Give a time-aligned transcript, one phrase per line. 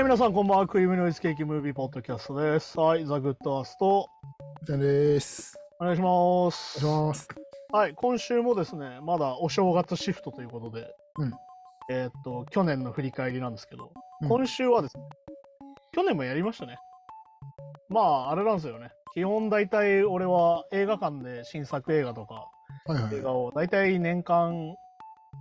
[0.00, 0.66] はい、皆さんこんばんは。
[0.66, 2.80] クリームノイズケーキムービーポッドキャストです。
[2.80, 4.08] はい、ザ・グッドアースト、
[4.66, 5.58] じゃんです。
[5.78, 6.86] お願いします。
[6.86, 7.28] お願いします。
[7.70, 11.32] はい、今週もですね、まだお正月シフトということで、うん
[11.90, 13.92] えーっと、去年の振り返りなんですけど、
[14.22, 15.02] うん今週はですね、
[15.92, 16.78] 去年もやりましたね。
[17.90, 18.88] まあ、あれなんですよね。
[19.12, 22.46] 基本大体俺は映画館で新作映画とか
[22.86, 23.16] はいはい。
[23.16, 24.74] 映画を大体年間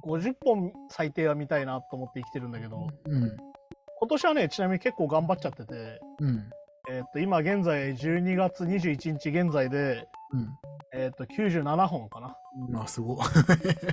[0.06, 3.49] 50本最低は見たいなと思って生きてるんだけど、うん。
[4.00, 6.50] 今年はね、ちなみに結構頑張っちゃってて、うん。
[6.90, 10.50] えーっと、今現在12月21日現在で、うん。
[10.94, 12.36] えーっと、97本かな。
[12.70, 13.18] まあ、すごい。
[13.58, 13.90] 出てて。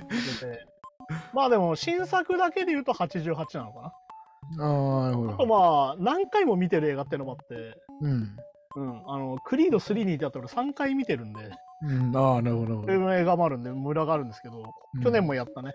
[1.33, 4.63] まあでも、新作だけで言うと88なのかな。
[4.63, 5.45] ああ、なるほあとど。
[5.45, 8.35] まあ、何回も見てる映画っていうのもあって、うん。
[8.75, 12.15] うん、あの、クリード3に至って俺3回見てるんで、うん。
[12.15, 12.75] ああ、なるほど。
[12.81, 14.63] なそういるほどう映画もあるんで、ムラがあるんですけど、
[14.95, 15.73] うん去年もやったね。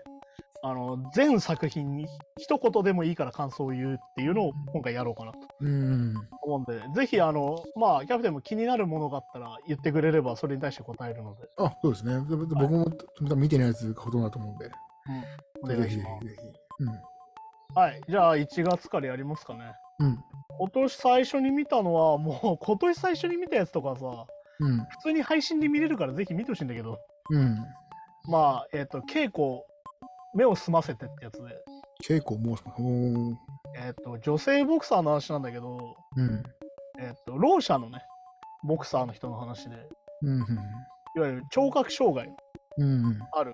[0.65, 6.13] あの、全作品に一言でもいいから感想を言うっていうのを今回やろうかなとうん。
[6.41, 12.13] 思うんで、ぜひあの、まあ、キャプテンも気になるものがあったら言ってくれればそれに対して答えるので、あ、そうですね。
[12.13, 12.85] でで僕も
[13.35, 14.71] 見てないやつがほとんどだと思うんで。
[15.63, 16.27] お願いしぜます。
[16.27, 16.47] ひぜひ。
[16.79, 17.01] うん。
[17.75, 19.73] はい、じゃあ1月からやりますかね。
[19.99, 20.17] うん。
[20.59, 24.05] 今年最初に見たのは、もう今年最初に見たやつとかさ、
[24.59, 24.77] うん。
[24.77, 26.99] 普通に配信で見れるからぜひ見てほしいんだけど、
[27.31, 27.57] うん。
[28.29, 29.63] まあ、えっ、と、稽古、
[30.35, 31.63] 目を澄ませてってやつで、
[32.05, 33.35] 結構もう、おー
[33.75, 36.43] えっ、と、女性ボクサーの話なんだけど、うん。
[36.99, 38.03] えっ、と、ろう者のね、
[38.63, 39.75] ボクサーの人の話で、
[40.21, 40.39] うん。
[41.15, 42.29] いわゆる聴覚障害。
[43.33, 43.53] ある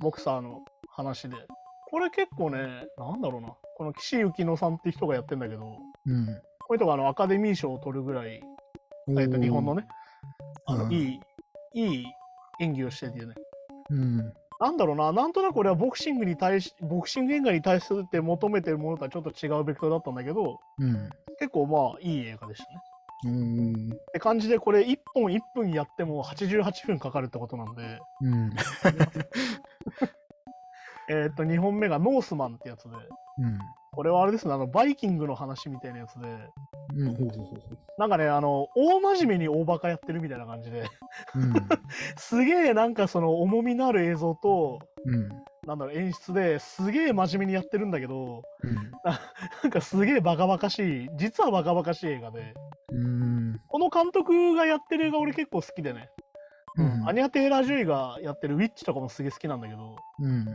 [0.00, 1.36] ボクサーの話で、
[1.90, 6.26] これ結構ね、なんだろうな、この岸由紀乃さんって人がやってんだけど、うん。
[6.26, 6.32] こ
[6.70, 8.42] ういう人があのアカデミー賞を取るぐらい、
[9.18, 9.86] えっと日本のね、
[10.66, 11.20] あのうんいい、
[11.74, 12.04] いい
[12.60, 13.34] 演技をしててね、
[13.90, 14.32] うん。
[14.60, 21.08] なんだろうな、なんとなく俺はボクシングに対し、ボクシング映画に対するって求めてるものとはちょっと違うベクトルだったんだけど、うん。
[21.38, 22.80] 結構まあいい映画でしたね。
[23.24, 23.92] うん。
[23.92, 28.50] って感じで、これ1本1分やっても88分かかるってことなんで、うん。
[31.10, 32.96] えっと、2本目がノースマンってやつで、
[33.38, 33.58] うん。
[33.92, 36.26] これはあれですね、あの、バイキングの話みたいなやつで、
[36.94, 37.06] うん。
[37.08, 40.82] ほうほうほうほなんかね、あの、大真面目に大バカやってるみたいな感じで、
[41.34, 41.40] う。
[41.40, 41.52] うん。
[42.16, 45.28] すげえなんかその重みのある映像と、うん。
[45.66, 48.74] なんだろう、演出ですげえ真面目にやってるんだけど、うん。
[49.62, 52.54] なんかすげえバカバカしい、実はバカバカしい映画で、
[52.92, 53.60] うん。
[53.68, 56.08] この監督がやってる映画俺結構好きでね、
[56.76, 60.46] うんアニャ・テイラー＝ジョイがやってるウィッチとかもすげえ好きなんだけど、うん。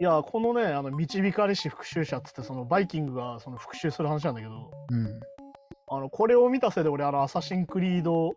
[0.00, 5.20] いや、このね、あの導かれし復讐者っつって、そのバイキングがその復讐する話なんだけど、うん。
[5.88, 8.32] あのこれを見たせいで俺、あのアサシン・クリード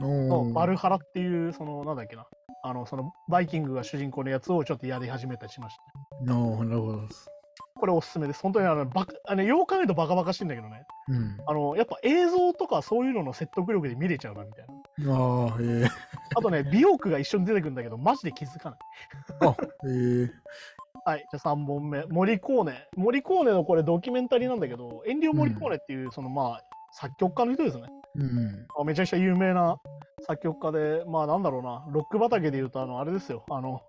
[0.00, 2.26] のバルハラっていう、そのなんだっけな、
[2.62, 5.76] あのそのバイキングが主人公のやつをちょっとやり始めたりしまし
[6.26, 7.08] た、なるほど。
[7.76, 8.40] これおすすめです。
[8.40, 9.44] 本当にあのバカあの
[9.86, 11.38] とバカバカしいんだけどね、うん。
[11.46, 14.66] あのやっぱ映像とかそういうのの説得力で見れちゃうなみたい
[15.06, 15.14] な。
[15.14, 15.88] ああ、ええ
[16.36, 18.78] あとね、美容区が一緒に出てくるんだけど、マジで気づかない。
[19.48, 19.56] あ、
[19.86, 20.32] ええ
[21.04, 22.04] はい、じゃあ3本目。
[22.06, 22.88] モリコーネ。
[22.96, 27.82] モリコーネのこれドキュメンタリーなんだけど、エンニオ・モリコーネっていう、そのまあ、作曲家の人ですね。
[28.16, 28.66] うん。
[28.80, 29.76] あめちゃくちゃ有名な
[30.26, 33.82] 作曲家で、まあなんだろうな、ロック畑で言うと、あの、あれですよ、あの、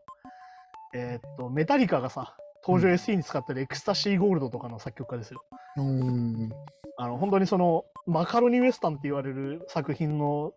[0.93, 5.41] えーっと、メタリカがさ、登場うん SE に使ってるエクスタシー・ゴールドとかの作曲家ですよ。
[5.77, 6.49] うん。
[6.97, 10.51] あの、本当にその、マカロニウエスタンって言われる作品の、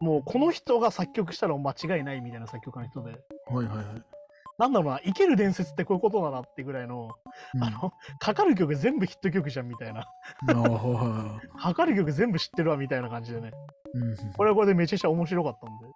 [0.00, 3.12] もうこの人が作曲したら間違いないみたいな作曲家の人で、
[3.46, 4.13] はいはいはい。
[4.58, 7.10] なんだろうな、生ける伝説ってこういうことだなってぐらいの、
[7.54, 10.06] うんあの、かかる曲全部ヒット曲じゃんみたいな、
[11.58, 13.50] かかる曲全部知ってるわみたいな感じでね、
[13.94, 13.98] い。
[13.98, 14.32] うん。
[14.32, 15.86] これはこれでめちゃくちゃ面白かったんで。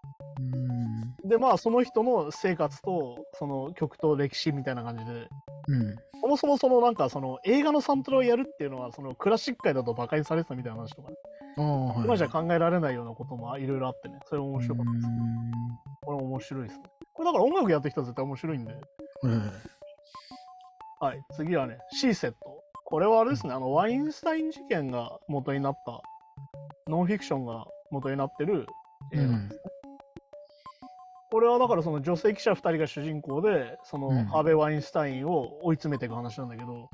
[1.23, 1.29] うん。
[1.29, 5.29] で、まあ、その人の生活と、その曲と歴史みたいな感じで、
[5.69, 5.97] うん。
[6.21, 11.17] そもそもそのなんか、その映画のサントラをやるっていうのは、そのクラシック界だと馬鹿にされてたみたいな話とかね、
[11.59, 12.05] ああ、はい。
[12.05, 15.07] 今じゃ考えられないようなこともいろいろあってね、それも面白かったです。
[15.07, 15.11] う
[16.03, 16.84] これも面白いですね。
[17.18, 18.72] これだから音楽やってる人は絶対面白いんで。
[18.72, 18.76] ん
[21.00, 22.62] はい次はね、シーセット。
[22.84, 26.00] これはあれですね、あの、ワインスタイン事件が元になった、
[26.88, 28.66] ノンフィクションが元になってる
[29.12, 29.48] 映画ですね。
[31.32, 36.88] これはだからその女性記者2人が主人公で、そのうんハーベイ・ワインスタインを追い詰めていく話なんだけど、うん。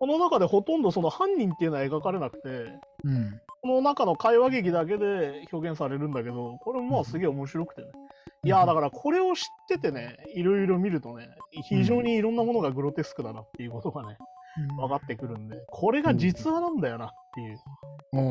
[0.00, 2.48] この中でほとんどその犯人っていうのは描かれなくて、
[3.04, 3.40] うん。
[3.62, 7.88] この中の会話劇だけで表現されるんだけど、これもまあすげえ面白くてね。
[8.46, 11.28] いやーだからこれを知っててね、いろいろ見るとね、
[11.68, 14.16] 非常にいろんなものがグロテスクだなっていうことがね、
[14.76, 17.58] 分かってくるんで、これが実話なんだよなっていう。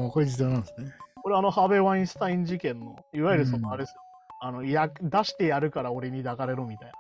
[0.04, 0.92] ああ、これ実話なんですね。
[1.22, 4.02] これあのハーベイ・ワインスタイン事件の、いわゆるそうんのあれですよ。
[4.42, 6.92] あのや出してやるから俺に抱かれろみたい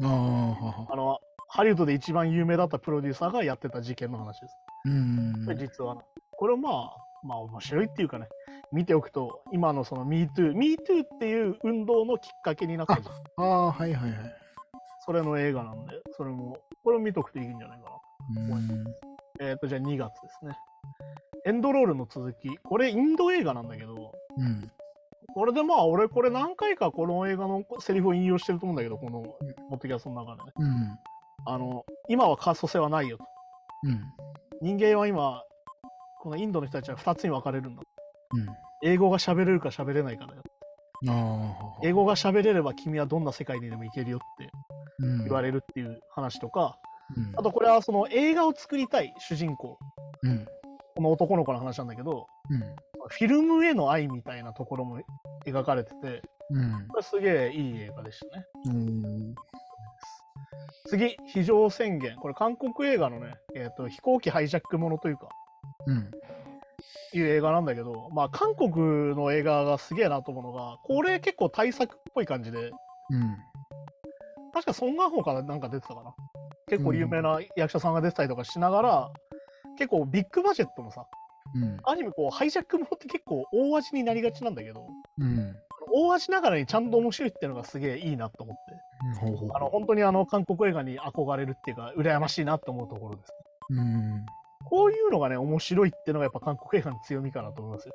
[0.00, 0.08] な。
[0.08, 1.18] ああ、の、
[1.48, 4.56] ハリウッドで一番有名だったプロデューサーがやってた事件の話です。
[4.86, 6.02] うんこれ実はな。
[6.32, 8.28] これはまあ、まあ面白いっていうかね、
[8.72, 13.14] 見ておくと、今のその MeToo、MeToo っていう運動のきっかけになったじゃん。
[13.36, 14.36] ああ、はいはいはい。
[15.04, 17.90] それの映画なんで、それも、これを見とくといいんじゃないか
[18.38, 18.56] な。
[18.56, 18.84] うん。
[19.40, 20.56] えっ、と、じゃあ2月ですね。
[21.44, 22.56] エンドロールの続き。
[22.58, 24.70] これインド映画なんだけど、うん。
[25.34, 29.36] これでまあ俺これ何回かこの映画のセリフを引用してると思うんだけど、このモ
[29.70, 30.52] ッドキャストの中でね。
[30.58, 30.98] うん。
[31.46, 33.24] あの、今はカースト性はないよと。
[33.84, 34.00] うん。
[34.60, 35.42] 人間は今、
[36.26, 37.82] このインドの人たちは2つに分かれるんだ。
[38.34, 38.46] うん。
[38.82, 40.42] 英語が喋れるか喋れないかだよ。
[41.84, 44.50] 英語が喋れれば君はどんな世界にでも行けるよって
[44.98, 46.80] うん言われるっていう話とか、
[47.16, 49.78] うんあとこれはその映画を作りたい主人公、
[50.24, 50.44] うん。
[50.96, 52.58] この男の子の話なんだけど、うん。
[52.58, 54.98] フィルムへの愛みたいなところも
[55.46, 58.46] 描かれてて、うんこれすげえいい映画でしたね。
[58.64, 59.34] うん。
[60.88, 62.16] 次、非常宣言。
[62.16, 65.28] これ韓国映画のね、えーと、飛行機ハイジャックものというか、
[65.86, 66.10] うん。
[67.12, 72.70] いう映画なんだけど、まあ韓国の映画がすげえなと思うのが、これ結構大作っぽい感じで、
[73.10, 73.36] うん。
[74.52, 76.14] 確かソン・ガンホーからなんか出てたかな。
[76.68, 79.10] 結構有名な役者さんが出てたりとかしながら、
[79.78, 81.06] 結構ビッグバジェットのさ、
[81.54, 81.78] うん。
[81.84, 84.86] アニメこうハイジャックものって結構大味になりがちなんだけど、
[85.18, 85.56] うん。
[85.92, 93.32] 大味ながらにちゃんと面白いっていうのがすげえいいなと思って、ほうほうあの本当にあの韓国映画に憧れるっていうか、羨ましいなと思うところです。
[93.70, 94.26] うん。
[94.68, 97.94] こういうのがね、面白いっていうのがやっぱ韓国映画の強みかなと思いますよ。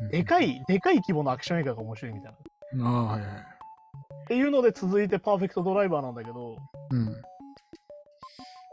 [0.00, 2.32] うんでかい、でかい規模のアクション映画が面白いみたい
[2.74, 2.86] な。
[2.86, 3.30] ああ、はいはい。
[3.30, 6.56] っていうので続いてパーフェクトドライバーなんだけど、
[6.90, 7.22] うん。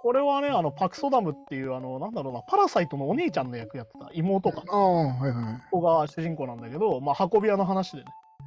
[0.01, 5.71] これはね、あのパク・ソダムっていう、あの、なんだろうな、パラサイトのお姉ちゃんの役やってた妹か、ああ、はいはい。
[5.71, 8.05] 子が主人公なんだけど、まあ、運び屋の話でね、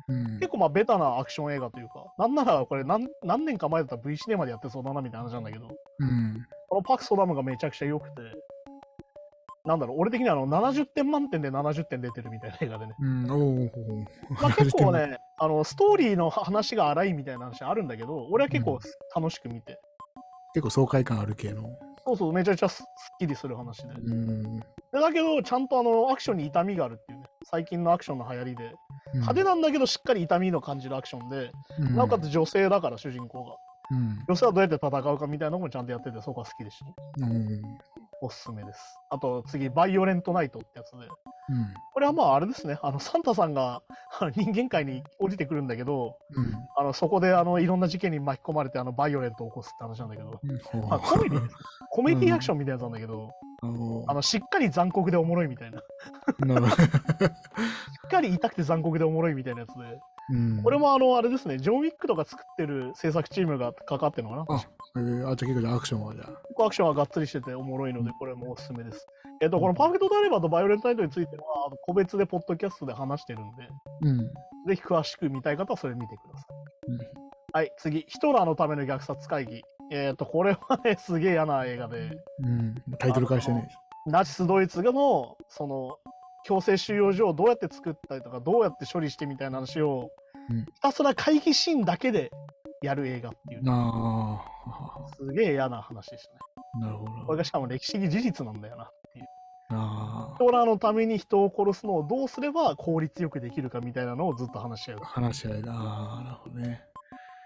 [0.08, 5.68] うん結構まあベタなアクション映画というか、なんならこれ何何年か前だったら V シネマでやってそうだなみたいな話なんだけど、
[5.98, 6.46] うん。
[6.68, 8.20] このパク・ソダムがめちゃくちゃ良くて、
[9.68, 12.94] なんだろう、俺的にはあの70点満点で70点出てるみたいな映画でね。
[12.98, 13.30] うん。
[13.30, 13.70] おお。
[14.40, 18.80] まあ、結構ね、あのストーリーの話が荒いみたいな話あるんだけど、俺は結構
[19.14, 19.78] 楽しく見て、
[20.54, 21.68] 結構爽快感ある系の。
[22.06, 22.84] そうそう、めちゃくちゃすすっ
[23.20, 23.88] きりする話で。
[23.92, 24.58] うん。
[24.58, 28.72] でだけど、ちゃんとあのアクションに痛みがあるっていうね、最近のアクションの流行りで、
[29.12, 33.56] 派手なんだけど、しっかり痛みの感じるアクションで、うんなおかつ女性だから、主人公が。
[33.90, 34.24] うん。
[34.26, 36.94] 女性はどうやって戦うかみたいなのもちゃんとやってて、そこは好きでしたね。
[37.18, 37.78] うん。
[38.20, 38.80] おすすめです。
[39.10, 41.06] あと次、バイオレントナイトってやつで、うん。
[41.92, 43.82] これはまああれですね、あのサンタさんが
[44.34, 46.54] 人間界に降りてくるんだけど、うん。
[46.76, 50.40] あのそこであのいろんな事件に巻き込まれてあのバイオレントを起こすって話なんだけど、
[50.88, 51.56] まあ、コメディです。
[51.90, 53.30] コメディアクションみたいなやつなんだけど、
[54.06, 55.78] あのしっかり残酷でおもろいみたいな。
[55.78, 55.82] し
[56.40, 56.84] なるほど。
[58.08, 60.00] っかり痛くて残酷でおもろいみたいなやつで、
[60.30, 64.60] うんこれもあのあれですね、ジョン・ウィックとか作ってる制作チームが関わってるのかな？
[64.94, 66.26] あ、えー、あ、じゃあ結構じゃあアクションはじゃあ。
[66.28, 69.06] 結構アクションはがっつりしてておもろいので、これもおすすめです。
[69.40, 71.44] えっと、このパーフェクトダイレバーとバイオレントナイトについては、
[71.82, 73.68] 個別でポッドキャストで話してるんで、
[74.02, 74.18] うん。
[74.66, 76.46] ぜひ詳しく見たい方はそれ見てくださ
[76.88, 76.92] い。
[76.92, 76.94] う
[77.24, 79.62] んはい、次、ヒトラーのための虐殺会議。
[79.90, 82.10] えっ、と、これはね、すげえ嫌な映画で、
[82.44, 82.74] うん。
[82.98, 83.68] タイトル返してね。
[84.06, 85.98] ナチス・ドイツの、その、
[86.44, 90.10] 強制収容所をどうやって作ったりとか、どうやって処理してみたいな話を、
[90.50, 92.30] うんひたすら会議シーンだけで
[92.80, 94.42] やる映画っていう、あ
[95.16, 96.38] すげえ嫌な話でしたね。
[96.74, 97.10] あ、なるほど。
[97.26, 99.26] これがしかも歴史的事実なんだよなっていう。
[99.70, 105.04] あヒトラーのために人を殺すのをどうすれば効率よくできるかみたいなのをずっと話し合うあ、。
[105.04, 105.72] 話し合いだ。
[105.72, 106.82] ああ、なるほどね。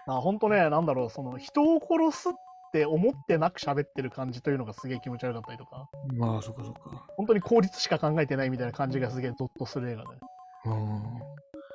[0.07, 2.33] あ本当ね、なんだろう、その人を殺すっ
[2.71, 7.05] て思ってなく喋ってる感じというのがすげえ気持ち悪かったりとか、まあ、そっかそっか。
[7.17, 10.07] 本当に効率しか考えてないみたいな感じがすげえゾッとする映画で、
[10.65, 11.01] うん。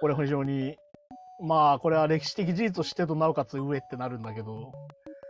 [0.00, 0.76] これ非常に、
[1.40, 4.73] まあ、これは歴史的事実としてとなおかつ上ってなるんだけど、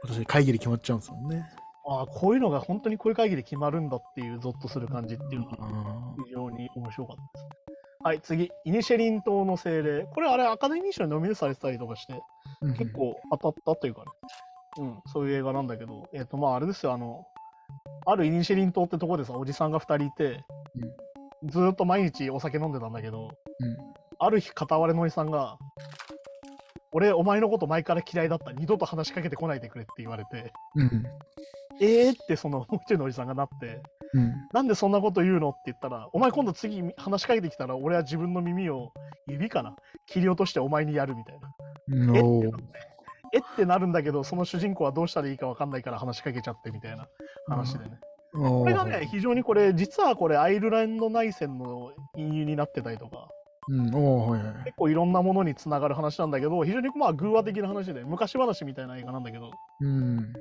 [0.03, 1.45] 私、会議で決まっちゃうんですもんね。
[1.87, 7.59] ああ、こういうのが本当にこういう会議で決まるんだっていうゾッとする感じっていうのがあ非常に面白かったです。
[8.01, 10.07] はい、次、イニシェリン島の精霊。
[10.15, 12.93] これあれアカデミー賞にノミネートされてたりとかして、ー結。
[12.93, 14.07] 構当たったというかね、
[14.79, 17.27] うん、そういう映画なんだけど、えっ、と、まあ、あれですよ、あの、
[18.07, 20.45] あるイニシェリン島ってとこでさ、おじさんが2人いて、
[21.45, 23.77] ずーっと毎日お酒飲んでたんだけど、うん。
[24.21, 25.59] ある日、片割れのおじさんが、
[26.93, 28.53] 俺、お前のこと前から嫌いだった。
[28.53, 31.05] 二度と話しかけてこないでくれって言われて、うん。
[31.81, 33.83] えーってそのもう一人のおじさんがなって、
[34.15, 34.33] うん。
[34.53, 38.93] なんでそんなこと言うのって言ったら、お前今度次話しかけてきたら、俺は自分の耳を
[39.27, 39.77] 指かな
[40.07, 41.55] 切り落としてお前にやるみたいな。
[41.89, 42.17] うん。
[42.17, 42.51] えおー
[43.33, 47.07] えってなるんだけど、その主人公はどうしたらいいか分かんないから話しかけちゃってみたいな
[47.47, 47.99] 話でね。
[48.35, 53.29] おーこれがね、非常にこれ、実はこれ、アイルランド内戦の隠喻になってたりとか、
[53.69, 53.95] うん。
[53.95, 54.55] おーはいはい。
[54.65, 60.33] 結構いろんなものにつながる話なんだけど、非常にまあ偶話的な話で、昔話みたいな映画なんだけど、うん。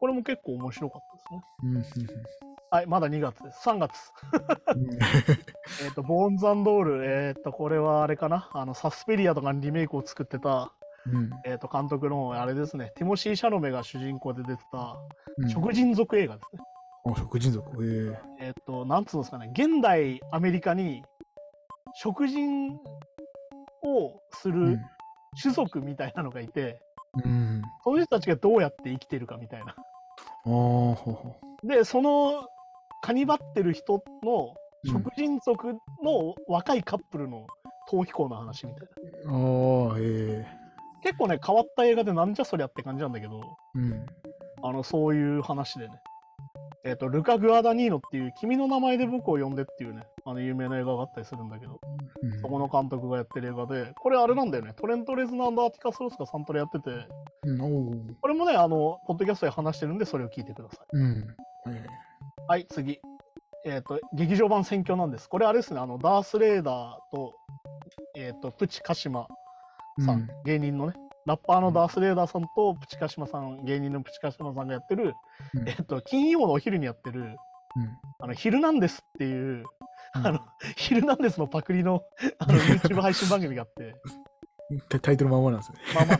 [0.00, 1.42] これも結構面白かったですね。
[1.62, 2.38] うん。
[2.70, 3.62] はい、まだ2月です。
[3.62, 4.12] 3月。
[5.82, 10.72] えっと、ボーンズドール、えっと、これはあれかな、あの、サスペリアとかにリメイクを作ってた、
[11.06, 11.30] うん。
[11.44, 14.96] えっと、監督の、あれですね、ティモシー・シャロメが主人公で出てた、
[15.38, 15.48] うん。
[15.48, 16.62] 食人族映画ですね。
[17.06, 17.84] あ、食人族。
[17.84, 21.02] えええっと、なんつうんですかね、現代アメリカに、
[21.94, 22.72] 食人
[23.82, 24.80] をすうんる。
[25.40, 26.80] 種族みたいなのがいて、
[27.24, 27.62] うん。
[27.84, 29.74] その人たちがどうやって生きてるかみたいな。
[31.62, 32.48] で、その、
[33.02, 34.54] カニバってる人の
[34.84, 35.72] うん食人族
[36.04, 37.46] の若いカップルの
[37.90, 38.88] 逃避行の話みたい
[39.26, 39.32] な。
[39.32, 39.90] う。
[39.90, 40.58] ああ、ええ
[41.02, 43.40] 結構ね、変わった映画でなんじゃそりゃって感じなんだけど、
[43.74, 44.06] うん。
[44.62, 45.94] あの、そういう話でね。
[46.84, 51.80] えっ、と、ルカ・グアダニーノっていう、君の名前で僕を呼んでっていうね、あの、有名な映画があったりするんだけど、
[52.22, 56.90] うんそこの監督がやってる映画で、これあれなんだよね、トレント・レズナー、アッティカス・ロスがサントラやってて、
[57.44, 60.96] うん、これもね、あの、ポッドキャストで話してるんで、それを聞いてください。
[60.96, 61.36] うん。
[61.64, 61.82] はい。
[62.48, 63.00] はい、次。
[63.64, 65.28] えっ、と、劇場版センキョナンデス。
[65.28, 67.34] これあれですね、あの、ダースレイダーと、
[68.16, 69.26] えっ、と、プチ・カシマ
[70.04, 70.94] さん、芸人のね、
[71.28, 75.12] ラッパーのダース・レーダーさんとプチカシマさん、芸人のプチカシマさんがやってる、
[75.54, 77.36] うんえっと、金曜のお昼にやってる、うん。
[78.18, 79.64] あの、ヒルナンデスっていう、
[80.14, 80.40] うんあの、
[80.76, 82.02] ヒルナンデスのパクリの、
[82.38, 83.94] あの、YouTube 配信番組があって、
[84.88, 85.78] タ タイトルまんまなんですね。
[85.94, 86.18] まあまあ、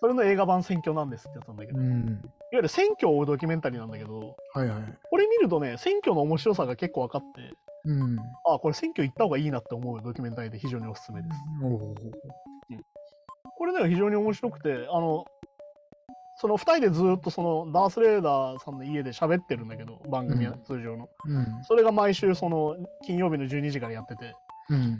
[0.00, 2.22] それの映画版選挙なんですってやつなんだけど、いわうん。
[2.52, 4.98] ゆる選挙を追うドキュメンタリーなんだけど、はいはい。
[5.10, 7.52] これ見るとね、選挙の面白さが結構分かって、
[7.84, 8.16] うん。
[8.46, 11.36] あこれ選挙行った方がいいなって思うドキュメンタリーで非常におすすめです。
[13.62, 15.24] これね、非常に面白くて、あの、
[16.34, 21.08] その2人でずっとそのダース・レーダーさんの家で喋ってるんだけど、番組はうん通常の。
[21.26, 21.46] うん。
[21.62, 22.76] それが毎週その
[23.06, 24.34] 金曜日の12時からやってて、
[24.68, 24.98] うん。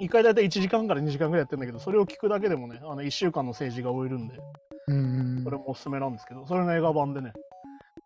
[0.00, 4.38] 1回大体1時間から2時間ぐらいやってるんだけど、それを聞くだけでもね、あの1週間の政治が終えるんで、
[4.86, 5.42] うん。
[5.42, 7.32] これもおすすめなんですけど、それの映画版でね、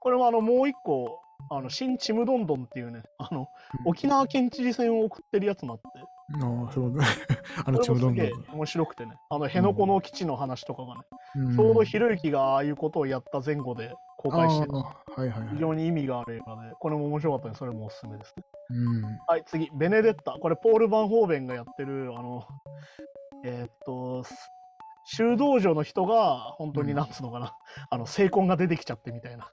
[0.01, 1.21] これはあのもう一個、
[1.51, 3.49] あの新ちむどんどんっていうね、あの
[3.85, 7.05] 沖縄県知事選を送ってるやつもあって、ああ、そうだ。
[7.65, 11.01] あの、ちょうど面白くてね、あの辺野古の基地の話とかがね、
[11.37, 15.49] うんちょうどひろゆきがああいうことをやった前後で公開して、はいはいはい。
[15.55, 18.45] 非常に意味がある映画で、これも面白かったんで、それもおすすめですね。
[18.71, 19.19] うん。
[19.27, 20.33] はい、次、ベネデッタ。
[20.33, 22.45] これ、ポール・バンホーベンがやってる、あの、
[23.45, 24.25] えーっと、
[25.05, 27.55] 修道女の人が、本当にうんなんつうのかな、
[27.89, 29.51] あの、聖婚が出てきちゃってみたいな。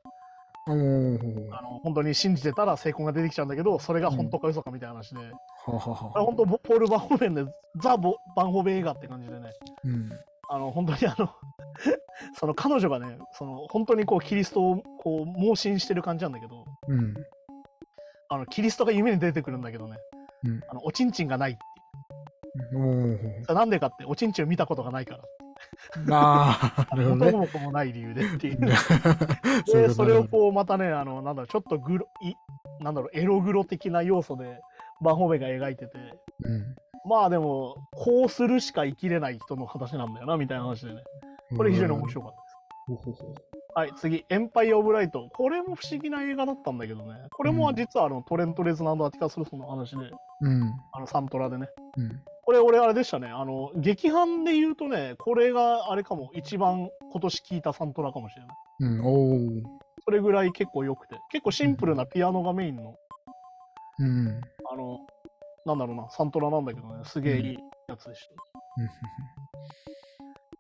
[0.68, 5.20] あの、本当に信じてたら聖婚が出てきちゃうんだけど、それが本当か嘘かみたいな話で、
[5.66, 7.46] 本当、ポール・バンホーベンで、
[7.78, 9.52] ザ・ボバンホーベン映画って感じでね、
[9.84, 10.12] うん。
[10.50, 11.30] あの、本当にあの、
[12.38, 17.14] その彼女がね、その、本当にこう、キリストをこう、盲信してる感じなんだけど、うん。
[18.30, 19.98] あの、キリストが夢に出てくるんだけどね、
[20.46, 23.54] うんあの、おちんちんがないって。
[23.54, 25.24] なんでかって、おちんちんを見たことがないから。
[26.12, 27.32] ああ、 なるほどね。
[27.32, 28.60] 元も子もない理由でっていう。
[29.72, 32.34] で、それをうこう、またね、あの、なんだろう、ちょっとグロ、い
[32.82, 34.62] なんだろう、エログロ的な要素で、
[35.02, 35.98] バンホーベンが描いてて、
[36.44, 36.76] うん。
[37.08, 41.04] まあでも、こうするしか生きれない人の話なんだよな、みたいな話でね。
[41.56, 42.34] これ非常に面白かっ
[42.88, 43.24] たです。
[43.76, 45.30] はい、次、エンパイア・オブ・ライト。
[45.34, 47.28] これも不思議な映画だったんだけどね。
[47.32, 50.12] これも実はあの、トレント・レズナード・アティカス・ルソンの話で、
[50.42, 50.74] うん。
[50.94, 51.68] あの、サントラでね。
[51.98, 52.22] うん。
[52.46, 53.28] これ俺あれでしたね。
[53.28, 58.56] あの、劇伴で言うとね、これがあれかも、一番今年聴いたサントラかもしれない。
[58.80, 59.64] うん。
[60.06, 61.18] それぐらい結構良くて。
[61.32, 62.96] 結構シンプルなピアノがメインの、
[64.00, 64.42] うん。
[64.76, 65.00] あの、
[65.66, 68.36] なんだろうな、サントラなんだけどね、すげえいいやつでした。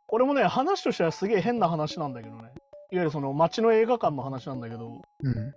[0.07, 2.43] これもね、話としてはすげえ変な話なんだけどね。
[2.91, 5.53] いわゆるその街の映画館の話なんだけど、うん。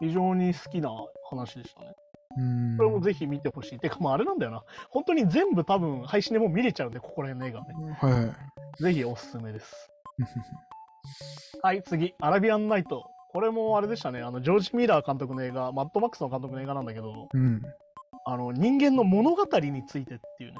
[0.00, 0.90] 非常に好きな
[1.30, 1.94] 話でしたね。
[2.36, 2.76] うん。
[2.76, 3.78] これもぜひ見てほしい。
[3.78, 4.62] てか、もうあれなんだよな。
[4.90, 7.96] 本当に全部多分配信でもう見れちゃうんで、ここら辺の映画ね。
[7.98, 8.32] はいは
[8.78, 8.82] い。
[8.82, 9.90] ぜひおすすめです。
[11.62, 13.10] はい、次、アラビアンナイト。
[13.30, 14.20] これもあれでしたね。
[14.20, 17.62] あの、ジョージ・ミラー監督の映画、マッドマックスの監督の映画なんだけど、うん。
[18.24, 20.58] あの、人間の物語についてっていうね。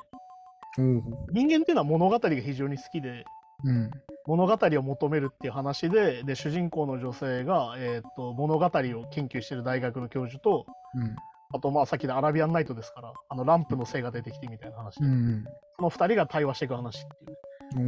[0.79, 1.27] おお。
[1.33, 3.25] 人間っていうのは物語が非常に好きで、
[3.65, 3.91] うん。
[4.27, 8.71] 物語を求めるっていう話で、で、主人公の女性が、えっ、と、物語を
[9.11, 11.17] 研究してる大学の教授と、うん。
[11.55, 15.45] あと、まあ、さっきのアラビアンナイトですから、あの、ランプの精が出てきてみたいな話で、うん。
[15.77, 17.37] その二人が対話していく話っていうね。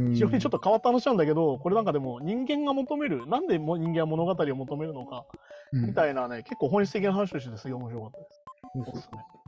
[0.07, 0.13] うん。
[0.13, 5.25] 非常にちょっと変わった話なんだけど、これなんかでも人間が求める、なんでも人間は物語を求めるのか、
[5.71, 8.41] うんみたいなね、結構本質的な話としてすげえ面白かったです。
[8.73, 9.01] ほうほう
[9.35, 9.38] お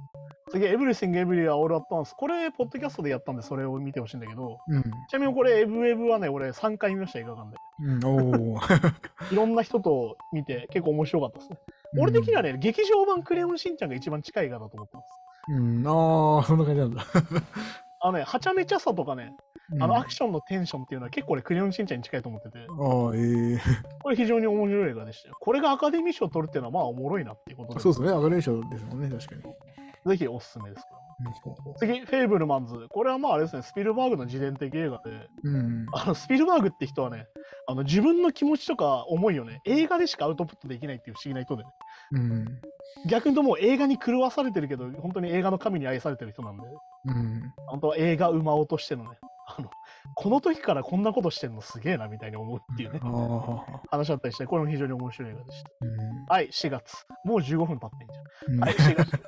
[0.52, 2.14] 次、エブリシング・エブリウェア・オール・アット・ワンス。
[2.14, 4.84] これ、ポッドキャストでやったんで、それを見てほしいんだけど、うん。
[4.84, 7.58] ちなみにこれ、エブエブはね、俺3回見ました、映画館で。
[7.80, 8.06] うん。
[8.06, 8.58] おお。
[9.32, 11.58] いろんな人と見て、結構面白かったですね。
[11.98, 15.08] 俺的にはね、劇場版クレヨンしんちゃんが一番近い映画だと思ってます。
[15.50, 15.88] うん。
[15.88, 17.06] ああ、そんな感じなんだ。
[18.04, 19.36] あのね、はちゃめちゃさとかね、
[19.80, 22.60] あのアクシションのテンションっていうのは結構ね、クレヨンしんちゃんに近いと思ってて。
[22.60, 23.60] ああ、ええ
[24.04, 25.38] これ非常に面白い映画でしたよ。
[25.40, 29.56] これがアカデミー賞を取るっていうのはまあおもろいなっていうことで、そうですね、アカデミー賞ですもんね、確かに。
[30.06, 30.86] ぜひおすすめです
[31.78, 32.88] 次、フェイブルマンズ。
[32.90, 35.86] これはまああれですね、スピルバーグの自伝的映画で、ん。
[35.94, 37.28] あのスピルバーグって人はね、
[37.68, 41.70] あの自分の気持ちとか思いをね、映画でしかアウトプットできないっていう不思議な人で、ね、
[42.14, 42.46] うん。
[43.08, 46.64] 逆に言うともう映画に狂わされてるけど、本当に映画の神に愛されてる人なんで、
[47.06, 47.54] うん。
[47.68, 49.18] 本当は映画馬をとしてのね、
[49.58, 49.70] あの、
[50.16, 53.00] この時からこんなことしてんのすげえなみたいに思うっていうね。
[53.90, 55.70] 話だったりして、これも非常に面白い映画でした。
[55.82, 57.06] うんはい、4月。
[57.26, 58.54] もう15分経ってんじゃん。
[58.54, 58.60] うん。
[58.62, 59.20] はい、4月。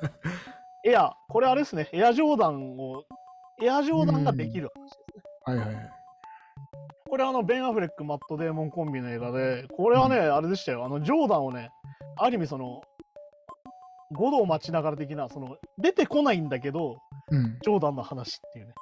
[0.86, 3.04] エア、これあれですね、エアジョーダンを、
[3.62, 5.22] エアジョーダンができる話ですね。
[5.44, 5.90] はいはいはい。
[7.08, 11.70] これあの、ベン・アフレック、マット・デーモンコンビの映画で、これはね、あれでしたよ、あの、ジョーダンをね、
[12.16, 12.82] ある意味その、
[14.12, 16.98] 5度を待ちながら的な、その、出てこないんだけど、
[17.30, 17.58] うん。
[17.62, 18.74] ジョーダンの話っていうね。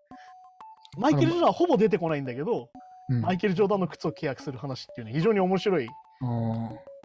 [0.99, 2.69] マイケル・ジョーダンはほぼ出てこないんだけど、
[3.09, 3.21] うん。
[3.21, 5.89] マイケル・ジョーダンの靴を契約する話っていうね、非常に面白い。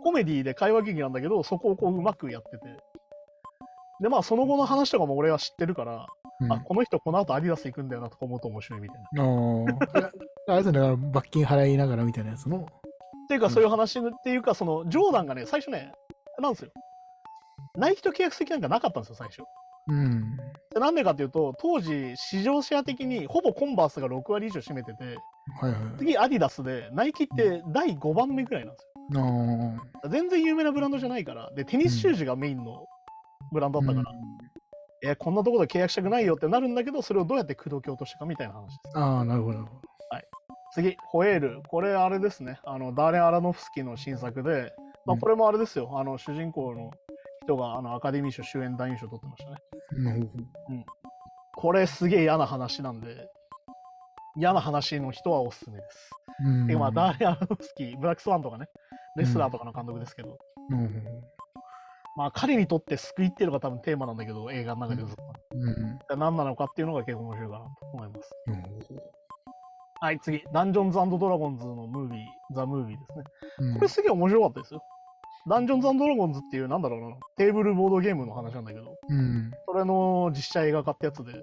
[0.03, 2.79] コメディで会話劇なんだけど、そこをこううまくやってて。
[4.01, 6.07] で、まあ、その後の話とかも俺は知ってるから、
[6.39, 9.23] うんあ、この人この後アディダス行くんだよなとか思うと面白いみたいな。
[10.49, 12.59] あれですね、だから罰金払いながらみたいなやつの。
[12.59, 15.91] っていうか、そういう話っていうか、その、ジョーダンがね、最初ね、
[16.39, 16.71] なんですよ。
[17.75, 19.41] ナイキと契約する気なんかなかったんですよ、最初。
[19.89, 20.37] うん。
[20.73, 25.03] でなんでかっていうと、当時、市場シェア的にほぼコンバースが6割以上占めてて、
[25.59, 25.97] はいはい。
[25.97, 28.87] 次アディダスで、ナイキって第5番目ぐらいなんです
[29.17, 30.09] よ。
[30.09, 32.85] 全然有名なブランドじゃないから、で、テニスシューズがメインの
[33.51, 34.15] ブランドだったから、
[35.03, 38.97] えこんなところで契約したくないよってなるんだけど、それをどうやって口説き落としたかみたいな話です。
[38.97, 39.59] ああ、なるほど。
[39.59, 39.87] なるほど
[40.73, 41.63] 次、ホエール。
[41.67, 42.59] これあれですね。
[42.63, 44.73] あの、ダーレン・アラノフスキーの新作で、
[45.05, 45.89] まあ、うんこれもあれですよ。
[45.93, 46.91] あの、主人公の
[47.43, 49.57] 人があのアカデミー賞主演男優賞取ってましたね。
[50.69, 50.85] うん
[51.55, 53.27] これすげえ嫌な話なんで、
[54.35, 56.11] 嫌な話の人はおすすめです。
[56.45, 56.67] うん。
[56.67, 58.67] てかまあ、ダーレン・アロノフスキー、ブラックスワンとかね、
[59.15, 60.37] レスラーとかの監督ですけど、
[60.69, 61.03] うん。
[62.17, 65.23] まあ彼にとって救いっていうのが多分テーマなんだけど、映画の中でずっと。
[65.53, 66.19] うん。
[66.19, 68.31] 何なのかっていうのが結構面白いかなと思います。
[68.47, 68.63] うん。
[69.99, 73.23] はい、次、ダンジョンズドラゴンズのムービー、ザ・ムービーですね。
[73.59, 74.83] うんこれすげえ面白かったですよ。
[75.47, 79.51] ダンジョンズドラゴンズっていう、なんだろうな、テーブルボードゲームの話なんだけど、うん。
[79.67, 81.33] それの実写映画化ってやつで、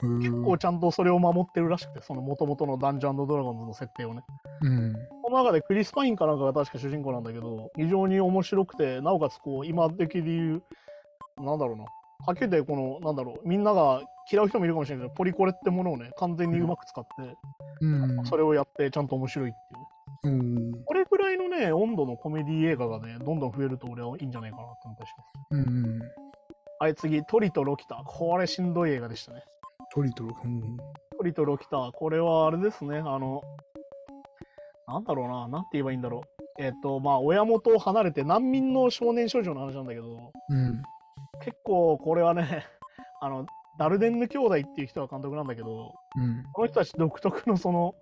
[0.00, 4.22] 結結構ちゃんとそれを守ってるらしくて、その元々のダンジョンドラゴンズの設定をね。
[4.62, 4.94] うん。
[5.34, 11.88] この中でクリス・パインかなんかが確か主人公なんだけど、非常に面白くて、なおかつこう、今的で言う、なんだろうな、は
[12.30, 17.36] っきり言ってこの、なんだろう、みんなが嫌う人もいるかもしれないけど、ポリコレってものをね、完全にうまく使って、
[17.80, 18.24] うん。
[18.26, 19.52] それをやってちゃんと面白いっ
[20.22, 20.36] ていう。
[20.36, 20.36] う
[20.70, 20.84] ん。
[20.84, 25.32] これぐらいのね、温度のコメディ映画がね、どんどん増えると俺はいいんじゃないかなと思ったりします。
[25.50, 25.98] うん。
[26.78, 27.96] はい、次、トリとロキタ。
[28.04, 29.42] これしんどい映画でしたね。
[29.92, 30.32] トリトル。
[30.44, 30.76] うん。
[31.18, 31.90] トリとロキタ。
[31.92, 33.42] これはあれですね、あの、
[34.86, 36.62] なんだろうな、なんて言えばいいんだろう。
[36.62, 40.82] えっ、と、まあ、親元を離れて難民の少年少女の話なんだけど、うん。
[41.42, 42.64] 結構これはね、
[43.20, 43.46] あの、
[43.78, 46.44] ダルデンヌ兄弟っていう人が監督なんだけど、うん。
[46.52, 47.94] この人たち独特のその、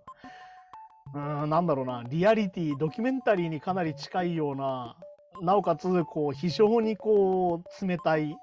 [1.15, 4.97] うーん、なんだろうな、リアリティ、ドキュメンタリーにかなり近いような、
[5.41, 8.37] なおかつ、こう、非常にこう、冷たい、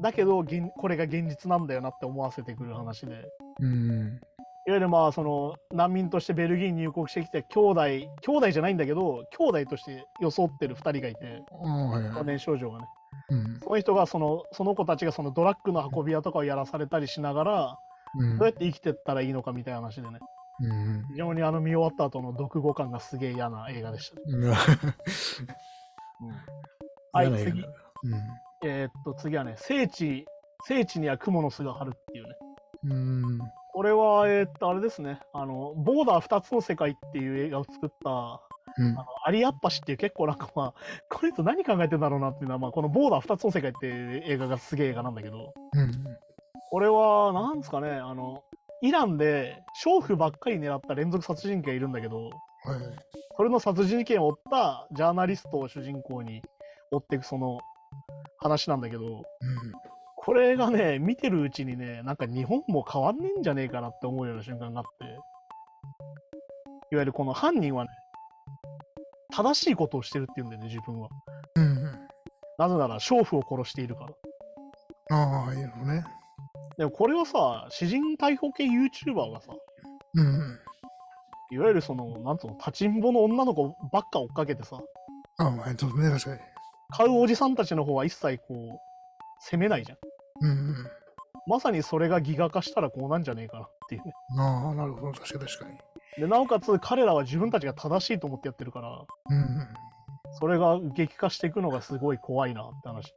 [0.00, 3.24] だけど、現これが現実なんだよなって思わせてくる話で、
[3.60, 4.20] うん。
[4.64, 11.42] いわゆるまあ、その、難民としてベルギーに入国してきて、兄弟、兄弟じゃないんだけど、兄弟として装ってる2人がいて。
[12.14, 12.84] 少年少女がね。
[13.30, 13.60] うん。
[13.60, 17.78] その人がその、その子たちがそのドラッグの運び屋とかをやらされたりしながら、
[18.14, 20.18] うんどうやって生きてったらいいのかみたいな話でね。
[20.60, 21.06] うん。
[21.12, 24.22] 非常にあの見終わった後の読後感がすげえ嫌な映画でしたね。
[24.26, 24.52] うん。
[27.12, 27.62] はい、次。
[27.62, 27.68] うん。
[28.64, 30.26] えーっと、次はね、聖地、
[30.66, 32.34] 聖地には蜘蛛の巣が張るっていうね。
[32.84, 33.38] うん。
[33.72, 38.10] これは、えーっと、あれですね、あの、ボーダー2つの世界っていう映画を作った、
[38.78, 40.74] うんあのアリアッパシっていう結構なんかまあ、
[41.10, 45.92] この人何考えてんだろうなっていうのは、まあ、このボーダー2つの世界っていう映画がすげえ映画なんだけど、うん。
[46.70, 48.42] これは、なんですかね、あの、
[48.80, 52.32] イランで娼婦ばっかり狙った連続殺人鬼がいるんだけど、はい。
[53.36, 56.42] それの殺人事件を追ったジャーナリストを主人公に
[56.90, 57.58] 追っていくその
[58.38, 59.22] 話なんだけど、うん。
[60.24, 65.04] これがね、見てるうちにね、なんか日本も変わんねえんじゃねえかなって思うような瞬間があって、
[66.92, 67.90] いわゆるこの犯人はね、
[69.34, 71.08] 正しいことをしてるっていうんだよね、自分は。
[71.56, 71.82] うん。
[72.56, 74.04] なぜなら、娼婦を殺しているか
[75.10, 75.16] ら。
[75.16, 76.04] ああ、いいのね。
[76.78, 79.52] でもこれはさ、詩人逮捕系 YouTuber がさ、
[80.14, 80.58] うん。
[81.50, 84.78] いわゆるその、なんつうの、立ちんぼの女の子ばっか追っかけてさ、
[85.38, 86.40] ああ、まあ、そうね、確かに。
[86.90, 88.78] 買うおじさんたちの方は一切こう、
[89.40, 89.98] 責めないじゃん。
[90.42, 90.74] うん。
[91.46, 94.12] まさにそれがギガ化したらこうなんじゃねえかなっていうね。
[94.38, 95.12] ああ、なるほど。
[95.12, 95.78] 確かに確かに。
[96.18, 99.68] で、なおかつ彼らは自分たちが正しいと思ってやってるから、うん。
[100.38, 103.14] それが激化していくのがすごい怖いなって話。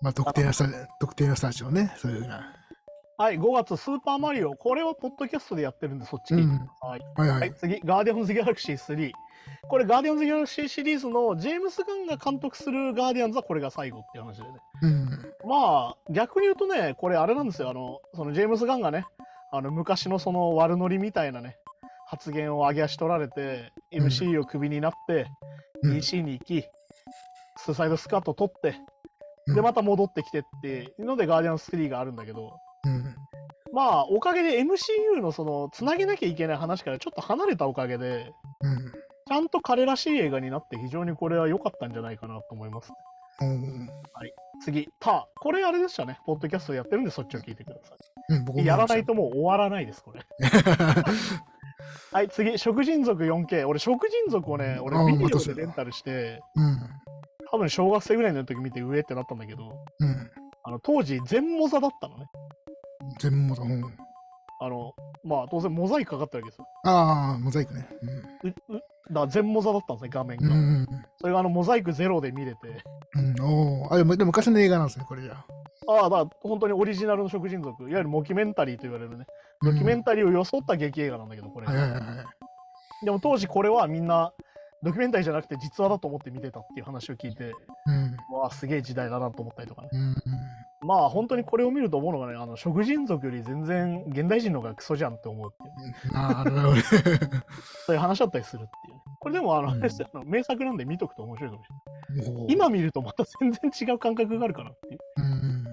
[0.00, 1.94] まあ、特定のスタ特定のスタジオね。
[1.96, 2.56] そういうな。
[3.18, 4.54] はい、5月、スーパーマリオ。
[4.56, 6.42] これはポッドキャストでやってるんで、そっちに。
[6.42, 6.68] うん。
[6.80, 7.00] はい。
[7.14, 7.54] はいははいい、。
[7.54, 9.12] 次、ガーディアンズ・ギャラクシー3。
[9.68, 14.48] これ、ガーディアンズ・ギャラクシーシリーズのジェームス・ガンが監督するガーディアンズはこれが最後っていう話でね。
[14.82, 15.31] うん。
[15.52, 17.68] まあ、逆に言うとね、これあれなんですよ。
[17.68, 19.04] あの、そのジェームス・ガンがね、
[19.52, 21.58] あの昔のその悪ノリみたいなね、
[22.06, 25.26] 発言を揚げ足取られて、うん MC をクビになって、
[25.82, 26.64] うん DC に行き、
[27.58, 28.76] スーサイド・スクワッド撮って、
[29.48, 33.14] うんで、また戻ってきてっていうので、ガーディアンズ3があるんだけど、うん。
[33.74, 38.92] まあ、おかげで MCU のその、つなげなきゃいけない話からちょっと離れたおかげで、うん。
[39.28, 42.90] ちゃんと彼らしい映画になって非常にこれは良かったんじゃないかなと思います。
[43.42, 43.90] うん。
[44.64, 45.22] 次、ター。
[45.40, 46.18] これあれでしたね。
[46.26, 47.94] ポッドキャストやってるんでそっちを聞いてくださ
[48.28, 48.66] うん、僕い。
[48.66, 50.20] やらないともう終わらないです、これ。
[52.12, 53.66] はい、次、食人族 4K。
[53.66, 56.78] 俺、食人族をね、俺ビデオでレンタルして、うん。
[57.50, 60.30] 多分小学生ぐらいの時見て上ってなったんだけど、うん。
[60.64, 62.26] あの当時全モザだったのね。
[63.18, 63.82] 全部もうん。
[64.60, 64.92] あの、
[65.24, 66.66] まあ当然モザイクかかってるわけですよ。
[66.84, 67.88] ああ、モザイクね。
[68.42, 68.81] うう
[69.12, 70.48] だ全モザだったんですね、画面うん。
[70.48, 70.54] が。
[70.54, 70.86] うん。
[71.18, 72.58] それがあのモザイクゼロで見れて、
[73.14, 73.40] うん。
[73.40, 75.44] おーあ、でもでも昔の映画なんですね、これじゃ。
[75.88, 79.26] ああ、だ本当にオリジナルの食人族、いわゆるモキュメンタリーと言われるね、
[79.62, 81.66] うんドキュメンタリーを装った劇映画なんだけど、これ。
[81.68, 82.04] はいはいはいはい。
[83.04, 84.32] でも当時これはみんな
[84.82, 87.52] ドキュメンタリーじゃなくて実話だと思って見てたっていう話を聞いて、
[87.86, 88.16] うん。
[88.32, 89.88] うわあ、すげえ時代だなと思ったりとかね。
[89.92, 90.14] うん。
[90.84, 96.82] まあ本当にこれを見ると思うのがね、あの食人族より全然現代人の方がクソじゃんって思うっていう、ああ、なるほどね。
[97.86, 99.00] そういう話だったりするっていう、ね。
[99.20, 99.80] これでもあの、うん
[100.26, 101.68] 名作なんで見とくと面白いかもし
[102.26, 102.46] れない。
[102.48, 104.98] 今見るとまた全然違う感覚があるかなっていう。
[105.18, 105.64] うんうん。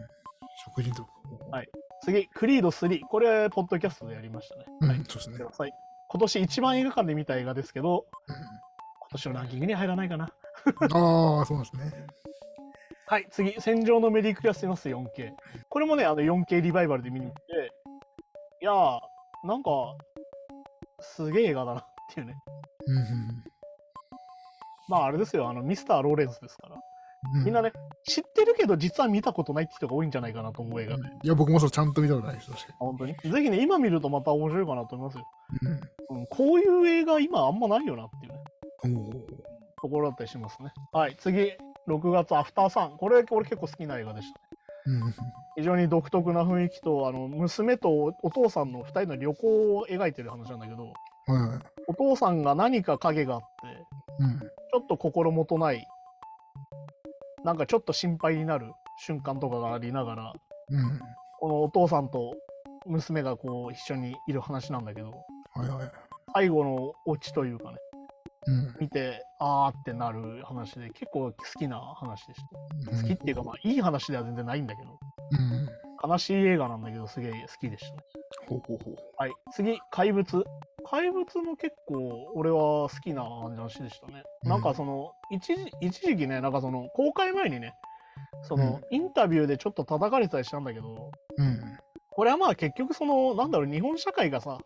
[0.65, 1.08] 食人と。
[1.52, 1.69] はい
[2.02, 3.02] 次、クリード3。
[3.10, 4.65] これ、ポッドキャストでやりましたね。
[4.82, 4.98] うん、はい。
[5.08, 5.38] そうですね。
[6.12, 8.38] 今年一番映画館で見た映画ですけど、今
[9.12, 10.26] 年のランキングに入らないかな。
[10.26, 10.30] うん
[10.93, 11.91] ああ、そうですね。
[13.12, 15.32] はい、次、戦場のメリークリアスマス 4K。
[15.67, 17.41] これもね、あの 4K リバイバルで見に行って、
[18.62, 19.00] いやー、
[19.45, 19.72] なんか、
[21.00, 22.36] すげえ映画だなっていうね。
[22.86, 23.04] うんうん
[24.89, 26.76] まあ、あれですよ、あの、ミスター・ローレンスですから。
[27.34, 27.45] うん。
[27.45, 27.72] みんなね、
[28.08, 30.93] 知ってるけど、実は見たことないって人が多いんじゃないかなと思う映画。
[30.93, 31.02] うん。
[31.04, 32.52] いや、僕もそう、ちゃんと見たことないです。
[32.52, 33.15] 確か本当に？
[33.15, 35.26] ぜひね、今見るとまた面白いかなと思いますよ。
[36.12, 36.19] に。
[36.19, 38.39] うん、こういう映画、今あんまないよなっていうね。
[39.82, 40.72] ところだったりしますね。
[40.91, 41.54] はい、次、
[41.89, 42.97] 6月、アフターさん。
[42.97, 44.39] これ、俺結構好きな映画でした。
[44.86, 45.13] うん。
[45.58, 50.93] 非常に独特な雰囲気と、あの、娘とお父さんの2人の旅行を描いてる話なんだけど、
[51.28, 51.60] はいはい。
[51.88, 53.45] お父さんが何か影があって、
[54.19, 54.39] うん。
[54.39, 55.86] ちょっと心もとない、
[57.43, 58.71] なんかちょっと心配になる
[59.06, 60.34] 瞬間とかがありながら、
[60.69, 60.99] うん。
[61.39, 62.36] このお父さんと
[62.86, 65.12] 娘がこう一緒にいる話なんだけど、
[65.56, 65.91] はいはい。
[66.34, 67.78] 最後のオチというかね、
[68.49, 68.75] うん。
[68.79, 72.41] 見て、あーってなる話で、結構好きな話でし
[72.85, 72.91] た。
[72.91, 74.99] 好好きっていうか、まあ、いい話では全然ないんだけど、
[75.31, 76.12] うん。
[76.12, 78.01] 悲しい映画なんだけど、すげえ好きでしたね。
[78.47, 78.95] ほうほうほう。
[79.17, 80.43] はい、次、怪物。
[80.85, 84.23] 怪物も結構、俺は好きな話でしたね。
[84.43, 87.73] うんなんかその、一時一時期ね、なんかその、公開前にね、
[88.43, 91.77] その、うんインタビューでちょっと叩かれてたりしたんだけど、うん。
[92.09, 94.57] これはまあ結局その、なんだろう、日本社会がさ、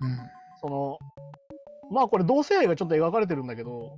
[0.00, 0.18] うん。
[0.60, 0.98] その、
[1.92, 3.94] まあこれ同性愛がちょっと描かれてるんだけど、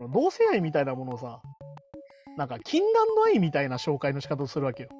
[0.00, 0.12] うん。
[0.12, 1.40] 同性愛みたいなものをさ、
[2.36, 4.90] なんか禁断の愛みたいな紹介の仕方をするわけよ。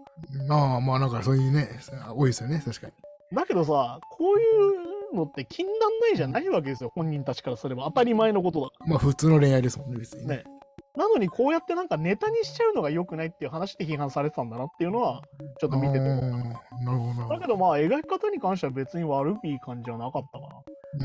[0.51, 1.69] ああ、まあなんかそういうね、
[2.15, 2.93] 多いですよね、確かに。
[3.37, 7.85] だけどさ、こういうのって禁断の愛じゃないわけですよ、本人たちからすれば。
[7.85, 10.39] 当たり前のことだかまあ普通の恋愛ですもんね、別にね。
[10.39, 10.58] ねら。
[10.99, 15.23] なのにこうやってなんかネタにしちゃうのが良くないっていう話で批判されてたんだなっていうのは、
[15.61, 17.35] ちょっと見てて思った。
[17.35, 20.49] だけどまあ描き方に関しては別に悪い感じはなかったか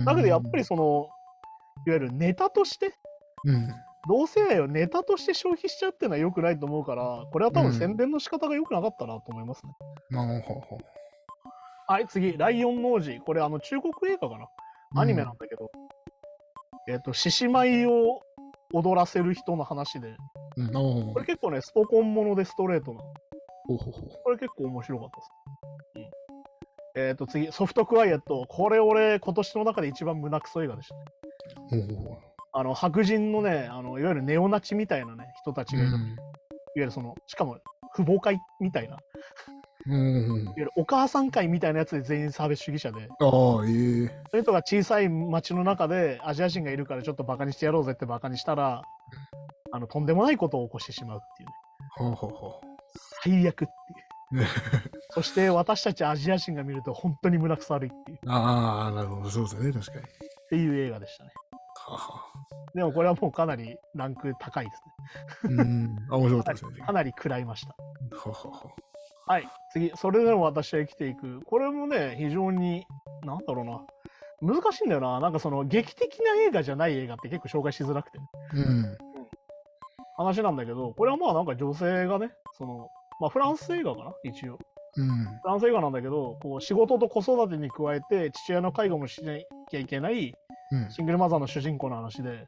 [0.03, 0.05] な。
[0.05, 1.07] だけどやっぱりその、
[1.85, 2.95] いわゆるネタとして、
[3.45, 3.69] うん。
[4.09, 9.73] 同性愛をネタとして消費しちゃうっていうのは良くないと思うから、これは多分宣伝の仕方が良くなかったなと思いますね。
[11.87, 13.17] はい、次、ライオンの王子。
[13.21, 15.01] これあの中国映画かな？
[15.01, 15.71] アニメなんだけど、
[16.89, 18.21] えっ、と、獅子舞を
[18.73, 20.15] 踊らせる人の話で、
[20.57, 20.71] うん。
[21.13, 22.99] これ結構ね、スポコンものでストレートな。
[23.65, 24.09] ほうほうほう。
[24.23, 26.13] これ結構面白かったです。
[26.95, 28.45] うん、えっ、と、次、ソフトクワイエット。
[28.49, 30.95] これ俺、今年の中で一番胸クソ映画でした
[31.77, 31.85] ね。
[31.95, 32.17] ほ
[32.55, 35.79] あの、白人のね、あのいわゆるネオナチみたいなね、人たちう。
[35.79, 35.91] がいる。
[35.91, 36.15] いわうん
[36.75, 37.57] ゆるその、しかも、
[37.95, 38.99] 父母会みたいな、いわ
[39.87, 40.55] うん。
[40.75, 48.81] お母さん会みたいなやつで全員差別主義者で、ああ、ええそれとか小さい町の中でアジア人がいるからちょっとバカにしてやろうぜってバカにしたら、
[49.71, 51.55] あのとんでもないことを起こしてしまうっていうね。
[51.95, 52.61] ほうほうほ
[53.23, 53.73] 最悪って
[55.11, 59.29] そして私たちアジア人が見ると本当に胸くそ悪いっていうああ、なるほど。
[59.29, 59.71] そうですよね。
[59.71, 59.99] 確かに。
[59.99, 60.07] っ
[60.49, 61.31] ていう映画でしたね。
[61.75, 62.23] はは
[62.73, 64.71] でもこれはもうかなりランク高いで
[65.41, 65.55] すね。
[65.55, 65.95] うん。
[66.09, 66.79] あ、面白かったですね。
[66.85, 67.75] かなり食らいました。
[68.15, 68.71] ははは
[69.25, 71.41] はい、次、それでも私は生きていく。
[71.45, 72.85] これもね、非常に、
[73.23, 73.81] なんだろうな。
[74.41, 75.19] 難しいんだよな。
[75.21, 78.19] なんかその劇的な映画じゃない映画って結構紹介しづらくて。
[78.53, 78.97] うん。
[80.17, 82.89] 話なんだけど、これはまあなんか女性がね、その、
[83.21, 84.59] まあフランス映画かな一応。
[84.97, 85.25] うん。
[85.41, 89.37] フランス映画なんだけど、こう仕事と子育てに加えて父親の介護もしな
[89.69, 90.33] きゃいけない
[90.71, 90.91] うん。
[90.91, 92.45] シングルマザーの主人公の話で、うん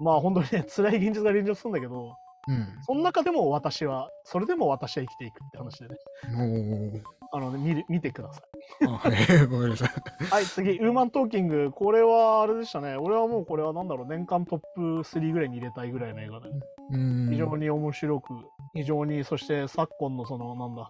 [0.00, 2.16] まあ本当にね、辛い現実が臨場するんだけど、
[2.48, 2.66] うん。
[2.82, 5.96] その中でも私は、それでも私は生きていくって話でね、
[6.32, 7.02] うん。
[7.32, 9.46] あのね、見る見てください。
[9.46, 10.24] ごめんなさい。
[10.24, 11.70] はい、次、ウーマントーキング。
[11.70, 12.96] これはあれでしたね。
[12.96, 16.48] 俺はもうこれはなんだろう、年間トップ3ぐらいに入れたいぐらいの映画で、
[16.92, 17.28] うん。
[17.30, 18.34] 非常に面白く、
[18.74, 20.88] 非常に、そして昨今のその、なんだ、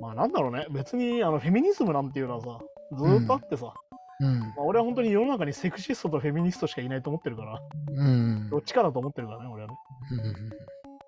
[0.00, 2.58] まあなんだろうね、別にあのフェミニズムなんていうのはさ、
[2.96, 3.72] ずーっとあってさ、
[4.20, 4.40] うん。
[4.40, 8.48] まあ、俺は本当に世の中にセクシストとフェミニストしかいないと思ってるから、うん。
[8.50, 9.74] どっちかだと思ってるからね、俺はね。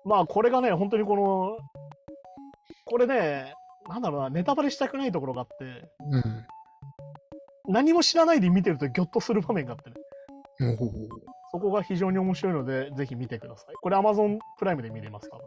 [0.05, 1.57] まあこれがね、本当にこの、
[2.85, 3.53] これね、
[3.89, 6.45] なんだろうな、ネタバレしたくないところがあって、うん。
[7.69, 9.95] 何も知らないで見てるとギョッとする場面があってね。
[11.51, 13.75] そこが非常に面白いので、ぜひ見てください。
[13.81, 15.45] これ Amazon プライムで見れます、多分。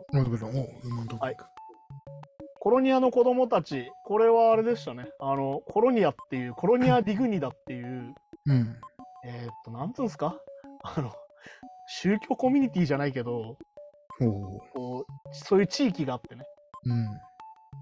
[1.19, 1.37] はい
[2.63, 5.07] コロニアの子供たち、これはあれでしたね。
[5.19, 8.15] あの、コロニアっていう、コロニアディグニダっていう、
[8.47, 8.77] うん。
[9.25, 10.37] えーっと、なんつうんですか？
[10.83, 11.11] あの、
[11.92, 13.57] 宗教コミュニティじゃないけど。
[14.74, 16.44] こう、そういう地域があってね。
[16.85, 16.94] う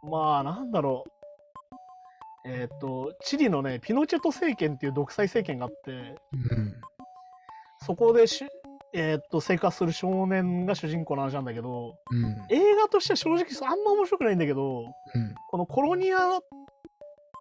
[0.07, 0.11] ん。
[0.11, 1.11] まあ、なんだろう。
[2.47, 6.75] えーっと、チリのね、ピノチェト政権っていう独裁政権があって、うん。
[7.85, 8.49] そこでしゅ、
[8.95, 12.47] えーっと、生活する少年が主人公の話なんだけど、うん。
[12.49, 15.35] 映画としては正直あんま面白くないんだけど、うん。
[15.51, 16.19] このコロニア・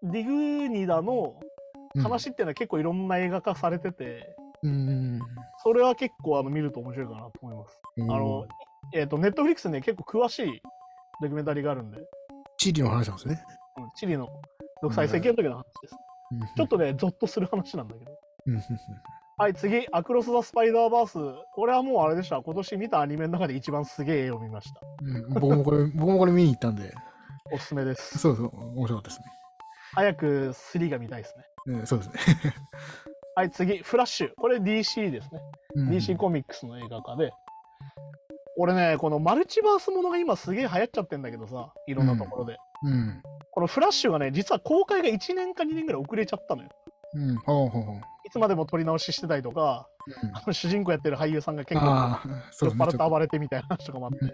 [0.04, 1.40] ディグニダの
[2.04, 5.20] 話っていうのは結構いろんな映画化されてて、うん。
[5.64, 7.82] それは結構あの見ると面白いかなと思います。
[7.98, 8.12] うん。
[8.12, 8.48] あの、
[8.94, 10.62] えっ、と、ネットフリックスね、結構詳しい
[11.22, 12.00] ドキュメンタリーがあるんで、
[12.58, 13.44] チリの話なんですね。
[13.78, 14.28] うんチリの
[14.82, 15.96] 独裁政権の時の話です。
[16.56, 18.12] ちょっとね、ゾッとする話なんだけど。
[18.48, 18.62] うん。
[19.40, 21.14] はい、次、アクロス・ザ・スパイダーバース。
[21.54, 22.42] これはもうあれでした。
[22.42, 24.82] 今年見たアニメの中で一番すげえ絵を見ました。
[25.02, 25.34] うん。
[25.36, 26.94] 僕もこれ、 僕もこれ見に行ったんで、
[27.52, 28.18] おすすめです。
[28.18, 29.22] そうそう、面白かったです
[29.94, 31.44] 早く3が見たいですね。
[31.74, 31.80] ね。
[31.80, 32.54] うん、そうですね。
[33.38, 34.32] はい、次、フラッシュ。
[34.36, 35.40] これ DC ですね。
[35.76, 37.32] うん DC コミックスの映画化で。
[38.58, 42.58] 俺ね、このマルチバースものが今すげえ流行っちゃってんだけどさ、いろんなところで。
[42.82, 43.22] うん。
[43.52, 46.70] このフラッシュがね、実は公開が1年か2年ぐらい遅れちゃったのよ。
[47.14, 47.36] うん。
[47.36, 47.96] ほうほうほう。
[48.26, 49.88] いつまでも撮り直ししてたりとか、
[50.24, 51.86] うんあの主人公やってる俳優さんが結構。
[51.86, 54.20] 酔っ払って暴れてみたいな話とかもあって。
[54.26, 54.32] うん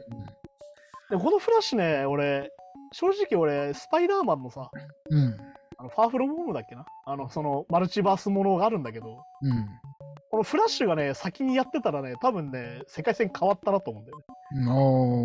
[1.09, 2.53] でこのフラッシュね、俺、
[2.93, 4.71] 正直俺、スパイダーマンのさ、
[5.09, 5.37] うん。
[5.83, 6.85] あのファーフロムホームだっけな？
[7.05, 9.67] あの、その、マルチバースものがあるんだけど、うん。
[10.31, 14.17] このフラッシュがね、先にやってたらね、多分ね、世界線変わったなと思うんだよ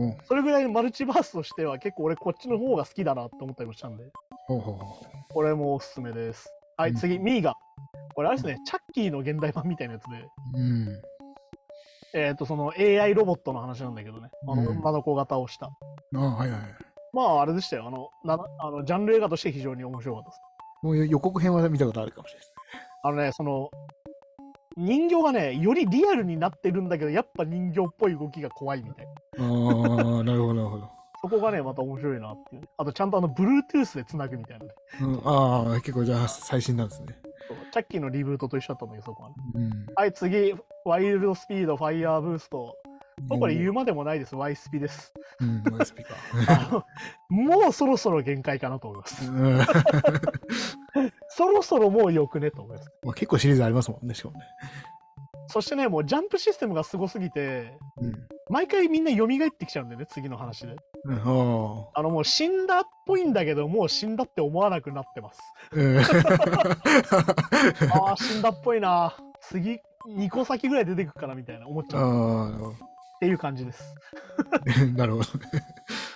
[0.09, 0.19] ね。
[0.25, 4.05] それぐらいマルチバースとしては結構俺こっちの方が好きだなって思ったりもしたんで、
[4.47, 6.53] ほうほうほこれもおすすめです。
[6.77, 7.55] はい、うん次、ミーガ。
[8.15, 10.17] これあれですね、チャッキーの現代版みたいなやつで、
[10.55, 10.61] う。
[10.61, 11.03] うん。
[12.15, 15.67] えっ、と、その AI ロボットの話なんだけどね、あの、うん女の子が倒した。
[15.67, 15.71] あ
[16.15, 16.61] あ、はいはい。
[17.13, 17.87] まあ、あれでしたよ。
[17.87, 20.43] あの、なあのジャンル映画として非常に面白かったです。
[20.83, 22.49] もう予告編は見たことあるかもしれない。
[23.03, 23.71] あのね、その、
[24.77, 29.07] 人形がね、よりリアルになってるんだけど、やっぱ人形っぽい動きが怖いみたい
[29.39, 29.45] な。
[29.45, 30.89] ああ、なるほど、なるほど。
[31.21, 32.69] そこがね、また面白いなっていう。
[32.77, 34.73] あと、ちゃんとあの、Bluetooth で繋ぐみたいなね。
[35.03, 37.09] うん、ああ、結構じゃあ最新なんですね。
[37.73, 39.35] チャッキーのリブートと一緒だったんだけど、そこはね。
[39.55, 39.87] うん。
[39.97, 42.77] はい、次、ワイルドスピード、ファイヤーブースト。
[43.29, 44.37] これ言うまでもないです。
[44.37, 45.13] ワイスピです。
[45.41, 46.15] うん、ワイスピか。
[47.29, 49.31] もうそろそろ限界かなと思います。
[49.31, 49.61] うん
[51.29, 52.91] そろそろもうよくねと思います。
[53.03, 54.45] まあ、結構シリーズありますもんね、しかもね。
[55.47, 58.29] そしてね、もうジャンプシステムがすごすぎて、うん。
[58.51, 60.77] 毎回みんな蘇ってきちゃうんだよね、次の話で。
[61.05, 61.21] うん、あ
[61.95, 65.41] あのもう死んだっぽいんだけど、もう死んだって思わなくなってます。
[65.73, 65.77] あ。
[65.77, 65.99] うん。
[65.99, 66.03] あ
[68.13, 69.17] あ、死んだっぽいな。
[69.41, 72.75] 次、2個先ぐらい出てくるかなみたいな思っちゃう
[73.19, 73.95] っあていう感じです。
[74.53, 75.25] あ、 なるほど。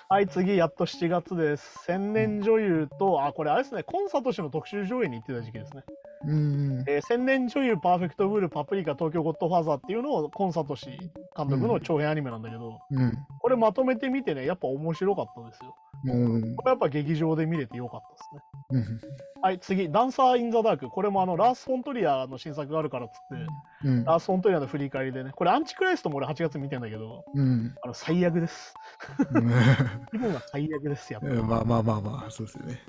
[0.09, 1.85] はい、次、やっと7月です。
[1.85, 5.83] 千年女優と、あ、これあれですね、コンサート氏の特集上映に行ってた時期ですね。
[6.27, 6.85] うん。
[6.87, 10.91] えー千年女優、パーフェクトブルー、パプリカ、東京ゴッドファーザーっていうのをコンサート氏
[11.37, 13.13] 監督の長編アニメなんだけど、うん。
[13.41, 15.75] これまとめてみてね、やっぱ面白かったですよ。
[16.05, 16.57] うん。
[16.57, 18.41] これやっぱ劇場で見れてよかったですね。
[18.73, 19.01] うん。
[19.43, 20.89] はい、次、ダンサー・イン・ザ・ダーク。
[20.89, 23.39] これもあの、ラース・フォントリアの新作があるからっつっ
[23.83, 24.05] て、うん。
[24.05, 27.75] ラース・フォントリアの振り返りでね、これアンチクライストも俺8月見てんだけど、うん。
[27.83, 28.75] あの、最悪です。
[30.11, 31.29] 気分が最悪ですやっぱ。
[31.29, 32.81] うんまあまあまあまあ、そうですよね。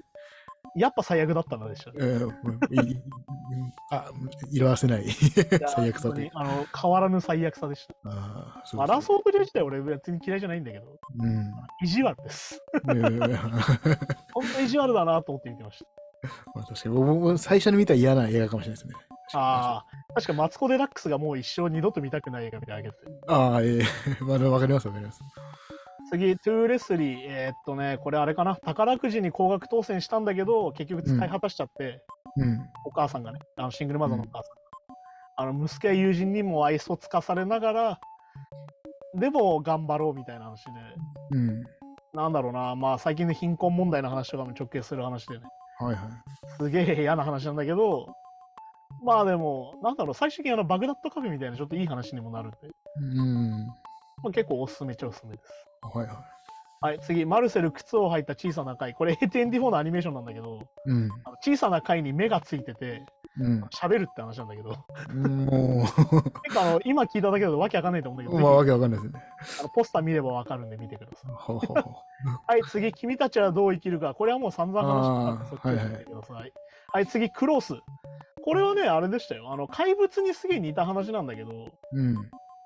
[0.76, 1.98] やっぱ最悪だったのでしたね。
[2.00, 2.34] うん
[4.52, 5.06] 色あせない。
[5.76, 6.32] 最悪さで。
[6.34, 7.94] あの、変わらぬ最悪さでした。
[8.10, 11.52] ああ、そうまあ、ラース・フォントリア自体俺別に嫌いじゃないんだけど、うん。
[11.84, 12.60] 意地悪です。
[12.88, 13.02] うん
[14.34, 15.86] 本当に意地悪だなと思って見てました。
[16.56, 18.96] まあ確かに、僕も最初に見た嫌な映画かもしれないですね。
[19.36, 23.22] ああ、確かマツコ・デラックスがもう一生二度と見たくない映画みたいなのあげて。
[23.28, 25.22] ああ、ええ まあ、わかりますわかります。
[26.10, 27.20] 次、トゥーレスリー。
[27.26, 28.56] えーっとね、これあれかな？
[28.58, 32.04] 宝くじに高額当選したんだけど、結局使い果たしちゃって、
[32.38, 32.60] うん。
[32.86, 34.54] お母さんがね、あのシングルマザーのお母さん。
[35.36, 38.00] あの息子や友人にも愛想つかされながら、
[39.16, 40.72] でも頑張ろうみたいな話で、
[41.32, 41.64] うん。
[42.14, 45.44] なんだろうな、まあ最近の貧困問題の話とかも直結する話でね、
[45.80, 46.04] はいはい。
[46.60, 48.14] すげえ嫌な話なんだけど、
[49.04, 52.58] まあでも、なんだろう、最終的にあのバグダッドカフェみたいなちょっといい話にもなるんで、
[52.98, 53.68] うん。
[54.22, 55.50] まあ、結構おすすめっちゃおすすめです。
[55.82, 56.18] はいはい。
[56.84, 58.94] はい、次、マルセル靴を履いた小さな貝。
[58.94, 61.10] これ A24 のアニメーションなんだけど、うん。
[61.24, 63.06] あの小さな貝に目がついてて、
[63.40, 63.64] うん。
[63.74, 64.72] 喋るって話なんだけど、
[65.16, 65.86] も
[66.44, 69.24] 結構あの今聞いただけだとわけわかんないと思うんだう、けど、まあ、わぜけわかんないですね。
[69.46, 71.32] ひあのポスター見ればわかるんで見てください。
[72.48, 74.14] はい、次、君たちはどう生きるか。
[74.14, 76.54] これはもう散々話したんで、そっちを見てください。
[76.92, 77.76] はい、次、クロス。
[78.44, 79.54] これはね、あれでしたよ。
[79.54, 82.18] あの、怪物にすげえ似た話なんだけど、うん。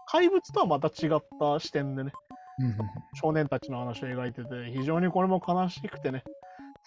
[0.10, 2.12] 怪物とはまた違った視点でね、
[2.60, 2.78] うん。
[3.13, 6.24] 少年たちの話を描いてて、非常にこれも悲しくてね、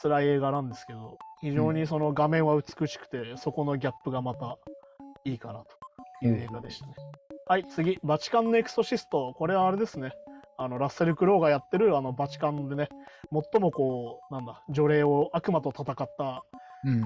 [0.02, 4.56] 辛い映画なんですけど、非常にその画面は美しくて、そこのギャップがまた
[5.24, 5.64] いいかな
[6.20, 6.94] という映画でしたね。
[7.46, 9.34] はい、次、バチカンのエクソシスト。
[9.36, 10.12] これはあれですね。
[10.56, 12.88] あのラッセル・クロウがやってるあのバチカンでね、
[13.32, 16.44] 最もこう、なんだ、除霊を悪魔と戦った、
[16.84, 17.00] うん。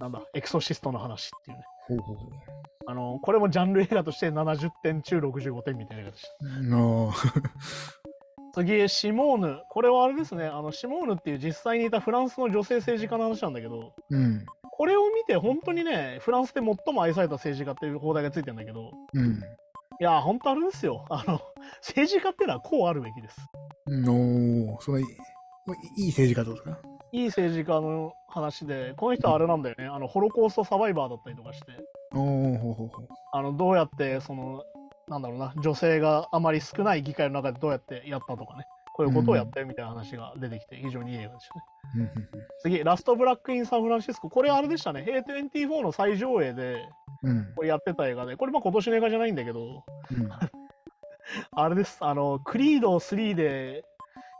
[0.00, 1.64] なんだ、エクソシストの話っていうね。
[1.88, 2.61] ほうほう。
[2.86, 6.28] あの、これもジャンル映画として70点中65点みたいな映画でした。
[6.62, 7.12] の、
[8.54, 9.60] 次、シモーヌ。
[9.70, 10.46] これはあれですね。
[10.46, 14.44] あの、シモーヌっていう実際にいたフランスの女性政治家の話なんだけど、うん。
[14.74, 19.40] これを見て本当にね、フランスで最も愛された政治家っていう放題がついてるんだけど、うん。
[20.00, 21.04] いや、本当あれですよ。
[21.08, 21.40] あの、
[21.80, 23.36] 政治家ってのはこうあるべきです。
[23.88, 25.04] の、そのいい、
[26.04, 26.78] いい政治家ってことですか？
[27.12, 29.86] いい政治家の話で、この人はあれなんだよね。
[29.86, 31.66] あの、ホロコーストサバイバーだったりとかして。
[33.32, 34.64] あの、どうやって、その、
[35.08, 41.62] なんだろうな、女性があまり少ない議会の中でどうやってやったとかね、こういうことをやってみたいな話が出てきて、非常にいい映画でしたね。
[42.60, 44.30] 次、ラストブラックインサンフランシスコ。
[44.30, 45.04] これあれでしたね。
[45.08, 46.88] A24 の最上映で、
[47.22, 47.52] うん。
[47.54, 50.28] これやってた映画で、これまあ今年の映画じゃないんだけど、うん。
[51.52, 51.98] あれです。
[52.00, 53.84] あの、クリード3で、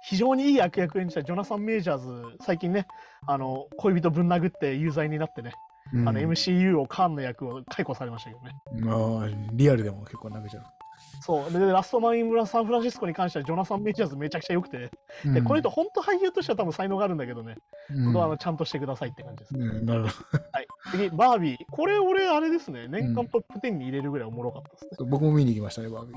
[0.03, 2.87] 非常にいい悪役演じたジョナサン・メイジャーズ、最近ね、
[3.27, 5.53] あの、恋人ぶん殴って有罪になってね、うん。
[5.95, 8.91] あの、MCU をカーンの役を解雇されましたけどね。
[8.91, 10.65] ああ、リアルでも結構投げちゃう。
[11.21, 11.53] そう。
[11.53, 14.91] で、ラストマン・イン・ブラサンフランシスコに関しては、ジョナサン・メイジャーズめちゃくちゃ良くて、
[15.25, 17.57] で、この人、本当俳優としては多分才能があるんだけどね、
[17.91, 19.55] うん、あのちゃんとしてくださいって感じです。
[19.55, 20.67] うんなるほはい。
[20.91, 21.59] 次、バービー。
[21.71, 24.91] これ、俺、あれですね、年間トップ10に入れるぐらいおもろかったですね。
[24.99, 25.05] ど。
[25.05, 26.17] 僕も見に行きましたね、バービー。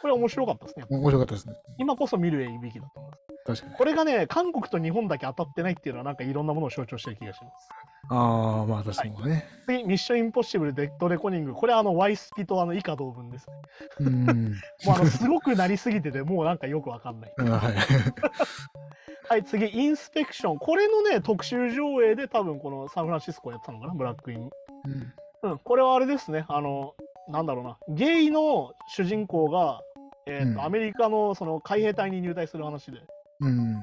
[0.00, 0.86] これ面白かったですね。
[0.90, 1.54] 面白かったですね。
[1.78, 3.31] 今こそ見るべきだと思います。
[3.44, 3.74] 確かに。
[3.74, 7.68] これがね、韓国と日本だけ当たってないっていうのは、なんかいろんなものを象徴してる気がします。
[8.08, 9.46] ああ、まあ確かにね。
[9.66, 11.54] 次、ミッションインポッシブル・デッド・レコニング。
[11.54, 13.54] これ、あの、ワイスピとあの以下同文ですね。
[14.00, 14.24] うん。
[14.24, 14.32] も
[14.88, 17.32] うあの、すごくなりすぎてて、もうなんかよくわかんない。
[17.38, 17.74] あ はい。
[19.28, 20.58] はい、次、インスペクション。
[20.58, 24.50] これのね、特集上映で多分このサンフランシスコやったのかな、ブラックイン。
[24.84, 26.94] うんうん、これはあれですね、あの、
[27.28, 29.80] なんだろうな、ゲイの主人公が、
[30.26, 32.98] えーとうんアメリカのその海兵隊に入隊する話で、
[33.40, 33.82] うん。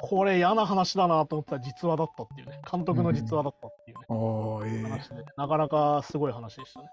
[0.00, 4.14] これ嫌な話だなと思ったら実話だったっていうね、監督の実話だったっていうね、あ
[4.62, 6.88] あ、ええ話で、なかなかすごい話でしたね。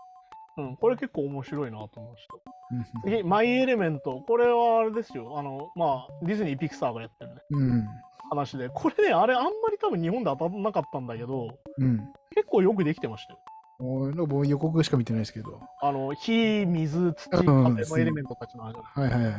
[0.58, 3.10] うん、これ結構面白いなと思いました。
[3.10, 4.22] 次、マイ・エレメント。
[4.26, 5.38] これはあれですよ。
[5.38, 7.88] あの、まあ、ディズニー・ピクサーがやってるね、うん。
[8.30, 8.70] 話で。
[8.70, 11.98] これね、あれ、あんまり多分日本で当たんなかったんだけど、うん。
[12.34, 13.40] 結構よくできてましたよ。
[13.80, 15.60] おなんか僕予告しか見てないですけど。
[15.82, 18.76] あの、火、水、土、風うんのエレメントたちの話。
[18.78, 19.34] はいはいはい。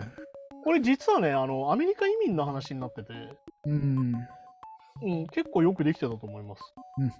[0.66, 3.12] これ実はね、あの、アメリカ移民の話になってて、
[3.66, 4.14] うん。
[5.00, 6.62] うん、結構よくできてたと思います。
[6.98, 7.12] うん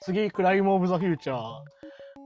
[0.00, 1.38] 次、クライム・オブ・ザ・フューチャー。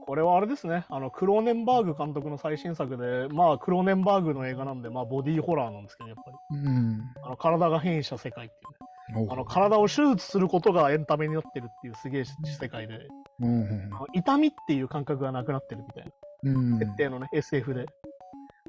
[0.05, 6.57] これはあれですね、あの、クローネンバーグ監督の最新作で、まあ、クローネンバーグの映画なんで、まあ、ボディーホラーなんですけど、やっぱり。
[6.57, 7.01] うん。
[7.21, 9.27] あの体が変異した世界っていうね。
[9.27, 12.99] おあの、体を手術することがエンタメになってるっていうすげえ世界で、
[13.41, 16.11] うん痛みっていう感覚がなくなってるみたいな
[16.51, 16.79] うん。
[16.79, 17.87] 設定のね、SF で。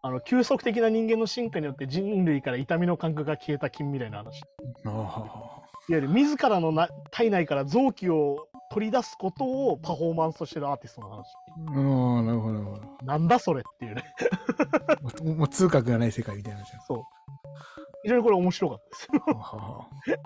[0.05, 4.43] あの急速的な人間の進化によって人類から痛みの感覚が消えた近未来の話。
[5.89, 5.93] い。
[5.93, 11.19] わゆる自らのな体内から臓器を取り出すことをパフォーマンスとしてるアーティストの話。
[11.19, 12.83] ああ、なるほど、なるほど。
[13.05, 14.03] なんだそれっていうね。
[15.03, 16.81] もうもう通覚がない世界みたいなじゃん。
[16.81, 17.03] そう。
[18.03, 19.09] 非常にこれ面白かったです。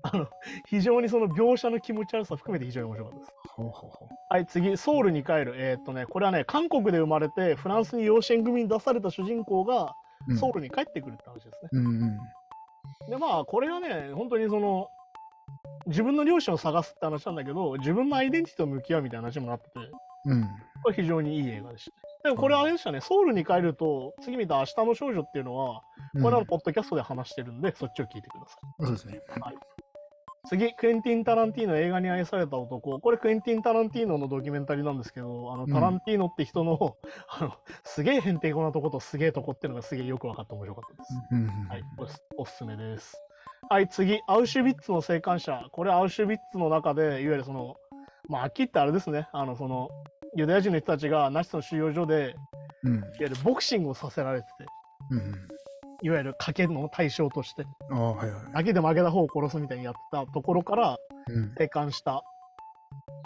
[0.03, 0.29] あの
[0.67, 3.33] 非常にその描写の気持ち悪さ含めて非常に面白かったです。
[4.31, 5.55] はい、次、ソウルに帰る。
[5.57, 9.95] えーっとね、これはね、韓国で生まれて、フランスに養子縁組に出された主人公が、
[10.39, 11.69] ソウルに帰ってくるって話ですね。
[11.73, 12.19] うんうん。
[13.11, 14.89] で、まあ、これがね、本当にその、
[15.87, 19.79] 自分の両親を探すって話なんだけど、自分のアイデンティティと向き合うみたいな話もなってて、
[20.25, 20.43] うん。
[20.83, 22.06] これ非常にいい映画でした。
[22.25, 25.83] でもこれあれでしたね、ソウルに帰ると、次見た明日の少女っていうのは、
[26.15, 28.87] うんこれはポッドキャストで話してるんで、そっちを聞いてください。
[28.87, 29.21] そうですね。
[30.49, 33.01] 次、クエンティン・タランティーノ映画に愛された男。
[33.01, 36.97] これクエンティン・タランティーノのドキュメンタリーなんですけど、あのうんタランティーノって人の、
[37.29, 37.55] あの
[37.85, 41.15] すげえへんてこなとことすげえとこっていうのがすげえよく分かって面白かったです。
[41.33, 41.69] うんうん。
[41.69, 43.21] はい、おすおすすめです。
[43.69, 45.67] はい、次、アウシュビッツの生還者。
[45.73, 47.77] これアウシュビッツの中で、いわゆるその、
[48.29, 49.89] まあ、はっきり言ってあれですね、あの、その、
[50.35, 52.37] ユダヤ人の人たちがナチスの収容所で、
[52.83, 52.97] うん。
[52.97, 54.67] いわゆるボクシングをさせられてて、
[55.11, 55.49] うん。
[56.03, 58.45] いわゆる賭けの対象として、ああ、はいはい。
[58.63, 60.97] 賭けで負けた方を殺すみたいにやったところから、
[61.29, 61.55] うん。
[61.57, 62.23] 生還した。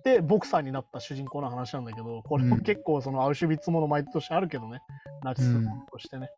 [0.05, 4.81] で、ボクサーになった主人公の話なんだけど、これもうん結構そのアウシュビッツもの毎年あるけどね、
[5.23, 5.55] ナチス
[5.91, 6.31] としてね。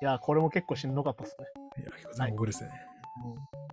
[0.00, 1.46] いや、これも結構しんどかったですね。
[1.82, 2.70] いや、結構残酷ですね。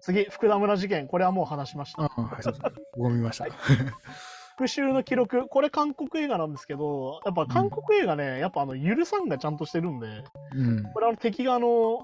[0.02, 1.08] 次、福田村事件。
[1.08, 2.04] これはもう話しました。
[2.04, 2.72] ああ、はい、そうですね。
[2.98, 3.46] 僕も見ました。
[4.58, 5.48] 復讐の記録。
[5.48, 10.08] これ韓国映画なんですけど、やっぱ韓国映画ね、やっぱあの、許さんがちゃんとしてるんで、
[10.56, 10.84] うん。
[10.94, 12.00] これあの敵があの、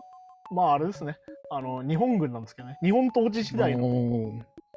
[0.52, 1.18] まああれですね、
[1.50, 4.34] あの、日本軍なんですけどね、日本統治時代の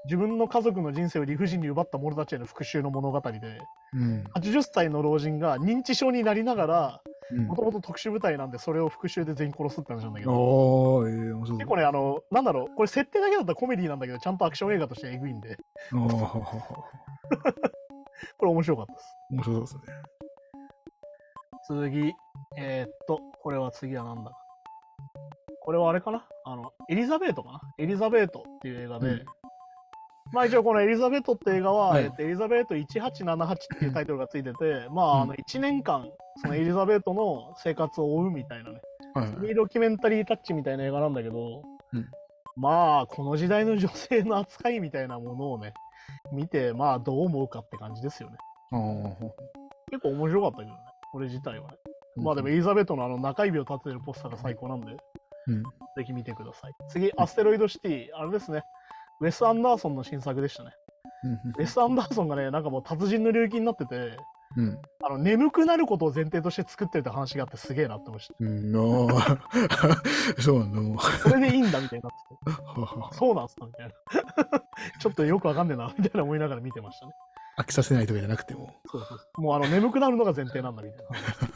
[0.07, 3.39] 自分の家族の人生を理不尽に奪った者たちへの復讐の物語で、
[3.93, 4.24] うん。
[4.35, 7.01] 80歳の老人が認知症になりながら、
[7.31, 7.47] うん。
[7.49, 11.59] もともと特殊部隊なんで、それを復讐で全員殺すって話なんだけど、ええ面白そう。
[11.59, 15.59] 結構ね、あの、なんだろう、これ設定だけだったらコメディなんだけど、ちゃんとアクション映画としてエグいんで、
[18.39, 19.16] これ面白かったです。
[19.31, 20.03] 面白そうですね。
[21.91, 22.14] 次、
[22.57, 24.33] えーっと、これは次はなんだ？
[25.61, 26.24] これはあれかな？
[26.45, 27.61] あの、エリザベートかな？
[27.79, 29.24] エリザベートっていう映画で、うん。
[30.33, 32.05] まあ一応このエリザベートって映画は、はい。
[32.05, 38.81] えっとエリザベート1878っていうタイトルがついてて、まああの1年間、そのエリザベートの生活を追うみたいなね、
[39.14, 41.62] はいミドキュメンタリータッチみたいな映画なんだけど、
[41.93, 42.09] うん。
[42.57, 45.74] まあこの時代の女性の扱いみたいなものをね、
[46.33, 48.37] 見て、まあどう思うかって感じですよね。
[49.91, 50.77] 結構面白かったけどね、
[51.12, 51.77] これ自体はね。
[52.16, 54.97] まあでもエリザベートのあの中指を立ててるポスターが最高なんで、
[55.49, 55.62] うん。
[55.62, 56.72] ぜひ見てください。
[56.89, 58.62] 次、アステロイドシティ、あれですね。
[59.20, 60.70] ウェス・アンダーソンの新作でしたね。
[61.59, 64.16] ウェス・アンダーソンがね、なんかもう達人の領域になってて、
[64.57, 64.79] うん。
[65.05, 68.73] あの眠くなることを前提として作ってるって話があってすげえなって思いましうん。
[68.73, 70.97] のー そうなんだ、もう。
[70.97, 71.03] た。
[71.03, 73.93] それでいいんだみたいになって そうなんすかみたいな。
[75.01, 77.13] ちょっとよくわかんねえな、みたいな思いながら見てましたね。
[77.59, 78.75] 飽きさせないとかじゃなくても。
[78.87, 81.07] そうそうもうあの眠くなるのが前提なんだみたい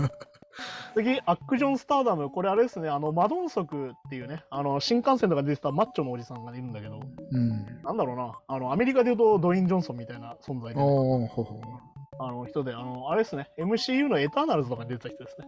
[0.01, 0.11] な。
[0.95, 2.31] 次、アックジョン・スターダム。
[2.31, 7.01] これあれですね、あの、マドンソクっていうね、あの、新幹線とかで出てたマッチョのおじさんがいるんだけど、
[7.33, 7.83] うん。
[7.83, 11.61] なんだろうな、あの、アメリカで言うとドウィン・ジョンソンみたいな存在で、おー、ほほ。
[12.23, 15.47] あの人で、あの、あれですね、MCU のエターナルズとかに出てた人ですね。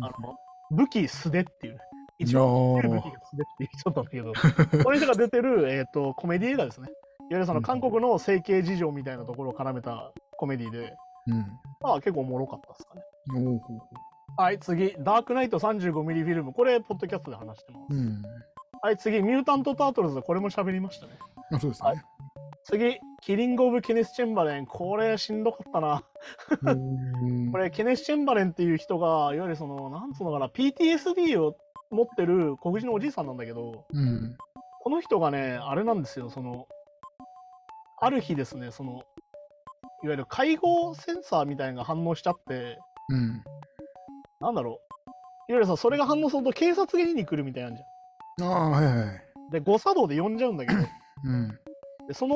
[0.00, 0.36] あの、
[0.72, 1.80] 武器素手っていうね、
[2.18, 4.32] 一番お武器が素手っていう人なんだけど、
[4.84, 6.88] この人が出てる、えっ、と、コメディ映画ですね。
[6.88, 10.96] いわゆるその韓国の整形事情みたいなところを絡めたコメディで、
[11.80, 13.02] まあ結構おもろかったですかね。
[14.36, 16.52] はい、次、ダークナイト 35mm フィルム。
[16.52, 17.94] これ、ポッドキャストで話してます。
[17.94, 18.22] うん。
[18.82, 20.22] はい、次、ミュータント・タートルズ。
[20.22, 21.12] これも喋りましたね。
[21.52, 22.02] あ、そうですはね。
[22.64, 24.66] 次、キリング・オブ・ケネス・チェンバレン。
[24.66, 26.02] これ、しんどかったな。
[26.62, 31.56] うんこれ、ケネス・チェンバレンっていう人が、いわゆるその、なんつうのかな、PTSD を
[31.90, 34.36] 持ってる黒人のおじいさんなんだけど、うん。
[34.82, 36.66] この人がね、あれなんですよ、その、
[38.00, 39.02] ある日ですね、その、
[40.02, 43.42] いわゆる介護センサーみたいなのが反応しちゃって、うん。
[44.40, 44.80] なんだろ
[45.48, 45.50] う。
[45.50, 48.48] いわゆるさ、それが反応すると警察が家に来るみたいなんじゃん。
[48.48, 49.52] ああ、はいはい。
[49.52, 50.80] で、誤作動で呼んじゃうんだけど、
[51.24, 51.58] うん。
[52.10, 52.34] でその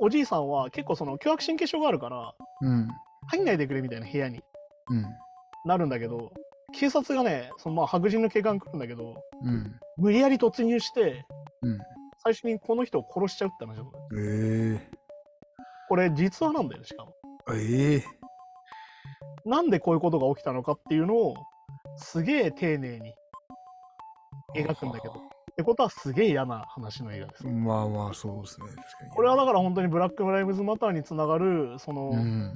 [0.00, 2.88] おじいさんは結構その凶悪神経症があるから、うん。
[3.26, 4.40] 入んないでくれみたいな部屋に
[4.88, 5.04] うん。
[5.66, 6.32] なるんだけど、
[6.72, 9.78] 警察がね、そのまあ白人の警官来るんだけど、うん。
[9.98, 11.26] 無理やり突入して、
[11.60, 11.78] うん。
[12.24, 14.90] 最初にこの人を殺しちゃうって話だったのえ
[15.90, 17.12] これ実話なんだよね、しかも。
[17.52, 18.04] えええ
[19.44, 21.34] なんでこういうことが起きたのかっていうのを、
[21.98, 23.12] すげえ丁寧に
[24.56, 25.27] 描くんだけど。
[25.58, 27.44] ってことはすげえ嫌な話の映画です。
[27.44, 28.68] まあまあ、そうですね。
[29.12, 32.54] これはだから本当にブラック・ライブズ・マターにつながる、その、うん。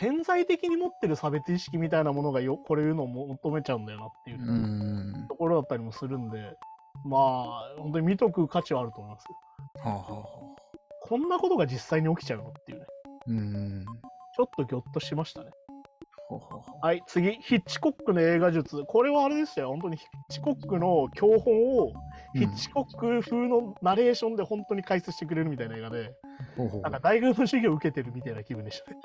[0.00, 5.26] 潜在的に持ってる差別意識みたいなものがよこれいうのを求めちゃうんだよなっていうう、ん。
[5.28, 6.56] ところだったりもするんで、
[7.04, 9.36] まあ、本当に見とく価値はあると思いますよ。
[9.84, 10.26] はあはあはあ。
[11.02, 12.86] こんなことが実際に起きちゃうのっていうね。
[13.28, 13.84] うん。
[13.84, 15.50] ちょっとギョッとしましたね。
[16.80, 18.84] はい、次、ヒッチコックの映画術。
[18.86, 21.92] これはあれですよ、本当にヒッチコックの教本を、
[22.34, 26.14] ヒッチコック風のナレーションで本当に解説してくれるみたいな映画で、
[26.56, 28.96] ほうほうなんか大学の授業を受けてるみたいな気分でしたね。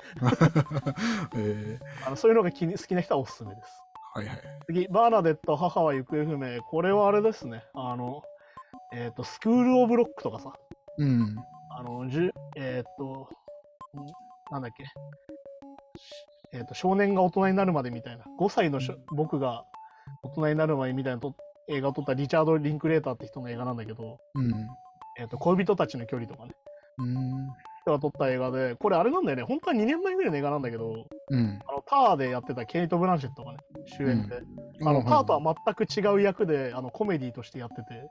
[1.36, 3.82] えあのそういうのが気に好きな人はおすすめです。
[4.16, 4.38] ー、はいはい。
[4.66, 6.62] 次、バーナデット、母は行方不明。
[6.62, 7.64] これはあれですね。
[7.74, 8.22] あの、
[8.92, 10.52] えっ、と、スクール・オブ・ロックとかさ、
[10.96, 11.36] うん。
[11.70, 13.28] あの、じゅえっ、と、
[13.94, 14.84] んなんだっけ。
[14.84, 14.90] し
[16.52, 18.24] えっ、と、少年が大人になるまでみたいな。
[18.38, 19.64] 5歳のしょ僕が
[20.22, 21.34] 大人になる前みたいなと
[21.68, 24.52] 映画を撮ったリチャード・リンクレーターって人の映画なんだけど、うん。
[25.18, 26.52] えっ、と、恋人たちの距離とかね。
[26.98, 27.48] うん。
[27.82, 29.42] 人が撮った映画で、これあれなんだよね。
[29.42, 31.60] 本当は2年前ぐらいの映画なんだけど、うん。
[31.66, 34.42] あの、ターでやってたケイト・ブランシェットがね、主演で。
[34.82, 38.10] あの、うんターとは全く違う役で、あの、コメディとしてやってて、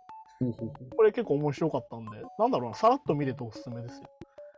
[0.96, 4.10] これ結構面白かったんで、なんだろうな、さらっと見れておすすめですよ。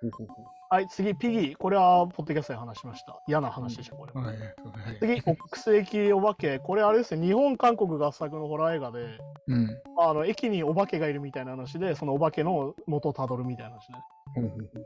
[0.01, 1.57] ほうほうほはい、次、ピギー。
[1.57, 3.19] これは、ポッドキャストで話しました。
[3.27, 4.19] 嫌な話でした、これう。。
[4.19, 4.37] はい。
[4.37, 4.55] はい。
[4.99, 6.59] 次、オックス駅お化け。
[6.59, 9.17] これあれですね、日本、韓国合作のホラー映画で、
[9.47, 9.81] うん。
[9.97, 13.99] あの、駅にお化けがいるみたいな話で、そのお化けの元をたどるみたいな話ね。
[14.35, 14.85] ほうほうほう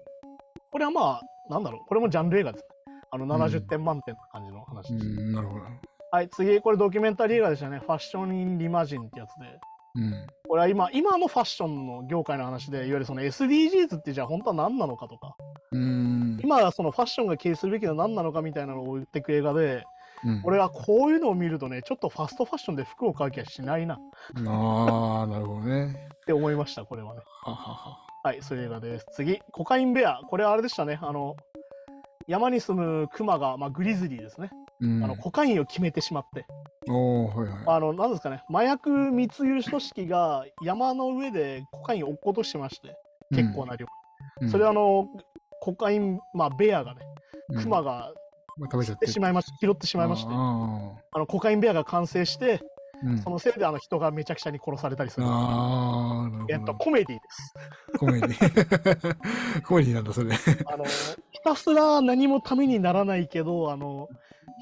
[0.71, 2.95] これはまあ、なんだろう、これもジャンル映画ですね。
[3.11, 5.05] あの、70点満点な感じの話です。
[5.05, 5.33] うん。
[5.33, 5.65] なるほど。
[6.11, 7.79] はい、次、これドキュメンタリー映画でしたね。
[7.79, 9.59] ファッション・イン・リマジンってやつで。
[9.95, 10.27] うん。
[10.47, 15.35] これは今、今のファッションの業界の話で、いわゆるその SDGs ってじゃあ本当は何なのかとか、
[15.71, 16.39] うん。
[16.43, 19.83] 今はそのファッションが経営するべきのは何なのかみたいなのを言ってく映画で、
[20.25, 23.97] うん俺はこういうのを見るとね、ちょっとファストファッションで服を買う気はしないなっ
[24.47, 26.07] ああ、なるほどね。
[26.25, 27.19] て思いました、これはね。
[27.43, 27.99] ははは。
[28.23, 29.05] はい、そういう映画です。
[29.11, 30.21] 次、コカインベア。
[30.29, 30.97] これはあれでしたね。
[31.01, 31.35] あの、
[32.25, 34.49] 山に住むクマが、まあ、グリズリーですね。
[34.81, 35.03] うん。
[35.03, 36.45] あのコカインを決めてしまって、
[36.87, 36.95] は
[37.45, 37.63] いはい。
[37.65, 42.95] あの、なんですかね、麻薬密輸組織が山の上でコカインを落っことしてまして、
[43.31, 43.85] 結構な量。
[44.41, 45.07] うんそれはあの、
[45.61, 47.01] コカイン、まあ、ベアがね、
[47.61, 48.11] クマが
[48.59, 55.25] が食べちゃってでしまいまし拾ってしまいまして、ああのコカインベアが完成して、ーうんそのせいであの人がめちゃくちゃに殺されたりする。
[55.27, 56.73] あえっと。
[56.75, 57.53] コメディです。
[57.97, 59.63] コメディ。
[59.67, 60.31] コメディなんだ、それ。
[60.65, 64.07] あの、ひたすら何もためにならないけど、あの、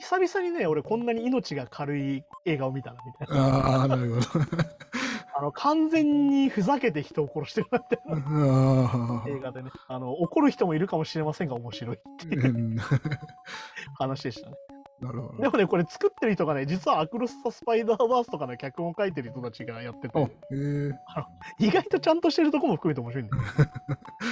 [0.01, 3.45] 久々にね、俺こんなに命が軽い映画を見たな、みたいな。
[3.45, 4.45] ああ、なるほど。
[5.37, 9.69] あの、完全にふざけて人を殺してるなって あ映画でね。
[9.87, 12.77] あの、怒る人もいるかもしれませんが、面白いーうん
[13.97, 14.55] 話でしたね。
[15.01, 15.41] なるほど。
[15.41, 20.91] でもね、これ作ってる人がね、実はアクロス・ザ・スパイダーバースとかの脚本を書いてる人たちがやってあ、へて、え。
[21.57, 23.43] 意外とちゃんとしてるとこも含めて面白いんだよ。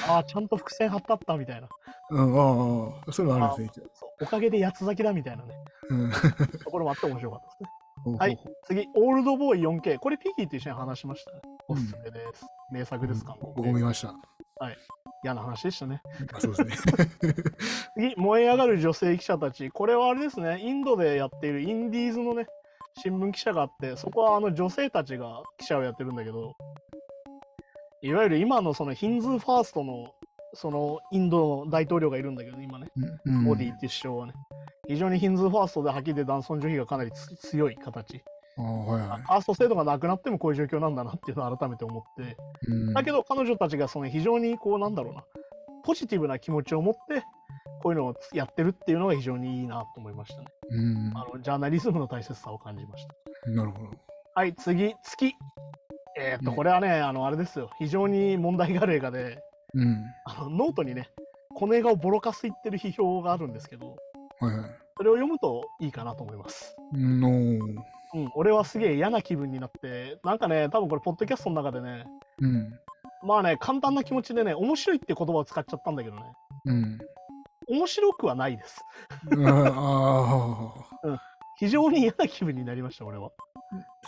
[0.08, 1.68] ああ、ちゃんと伏線張ったったみたいな。
[2.12, 3.86] うん、ああ、そういうのあるんですね。
[3.94, 5.56] そうおかげで八つ咲きだみたいなね、
[5.90, 6.12] うん。
[6.12, 7.70] ところもあって面白かったですね。
[8.04, 9.98] ほうほうはい、次、オールドボーイ 4K。
[9.98, 11.42] これピギーと一緒に話しましたね。
[11.68, 12.46] おすすめです。
[12.72, 14.14] 名作です、韓僕も見ました。
[15.24, 16.02] 嫌な話でしたね。
[16.34, 17.06] あそうですね。
[17.96, 19.70] 次、燃え上がる女性記者たち。
[19.70, 22.48] これはあれですね、インドでやっているインディーズのね、
[22.98, 26.56] 新聞記者があって、そこはあの女性たちが記者をやってるんだけど、
[28.02, 30.14] いわゆる今のそのヒンズーファーストの
[30.54, 32.88] そのインドの大統領がいるんだけど、今ね、
[33.26, 34.34] うんモディっていう首相はね、
[34.88, 38.24] 非常にヒンズーファーストではっきり言って男尊女卑がかなりつ強い形。
[38.64, 39.22] はいはい。
[39.22, 42.38] ファースト制度がなくなってもこういう状況なんだなっていうのを改めて思って、
[42.68, 45.24] うんだけど彼女たちがその非常にこうなんだろうな、
[45.84, 47.24] ポジティブな気持ちを持って、
[47.82, 50.48] こういうのをやってるっていうのが非常にいいなと思いましたね。
[50.72, 53.52] うんあのジャーナリズムの大切さを感じました。
[53.52, 53.90] なるほど。
[54.36, 55.36] はい、次、月。
[56.18, 57.70] えっ、と、うんこれはね、あの、あれですよ。
[57.80, 59.40] 非常に問題がある映画で、
[59.74, 60.04] うん。
[60.26, 61.10] あのノートにね、
[61.56, 63.96] この映画をボロカス言ってる批評があるんですけど、
[64.40, 64.70] はいはい。
[64.98, 66.76] それを読むといいかなと思います。
[66.94, 72.06] うんおーうん、俺はすげえ嫌な気分になって、なんかね、多分これ、ポッドキャストの中でね、
[72.40, 72.80] うん。
[73.24, 76.24] まあね、簡単な気持ちでね、面白いって言葉を使っちゃったんだけどね、
[76.66, 76.98] うん。
[77.68, 78.84] 面白くはないです。
[79.46, 81.22] ああ。
[81.58, 83.32] 非常に嫌な気分になりました、俺は。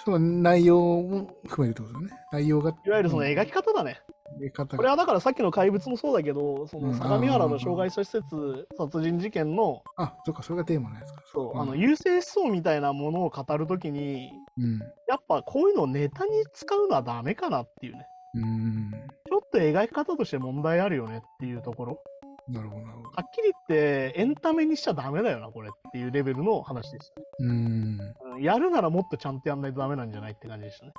[0.04, 2.20] その内容も含めてってことだね。
[2.32, 2.74] 内容が。
[2.86, 4.02] いわゆるその描き方だね。
[4.50, 11.24] これはだからさっきの怪物もそうだけど、そうんの相模原の障害者施設殺人事件の、あ、そっか、それがテーマのやつか。
[11.32, 14.80] そう、あの、うん優勢思想みたいなものを語るときに、うん。
[15.08, 18.08] やっぱこういうのをネタに使うのはダメかなっていうね。
[18.36, 18.92] うん。
[19.28, 22.00] ちょっと描き方として問題あるよねっていうところ。
[22.48, 23.10] なるほど、なるほど。
[23.10, 27.26] はっきり言って、エンタメにしちゃダメだよな、これっていうレベルの話でしたね。
[27.40, 27.98] うん。
[28.42, 30.94] うんやるならもっとちゃんとやんないとダメなんじゃないって感じでしたね。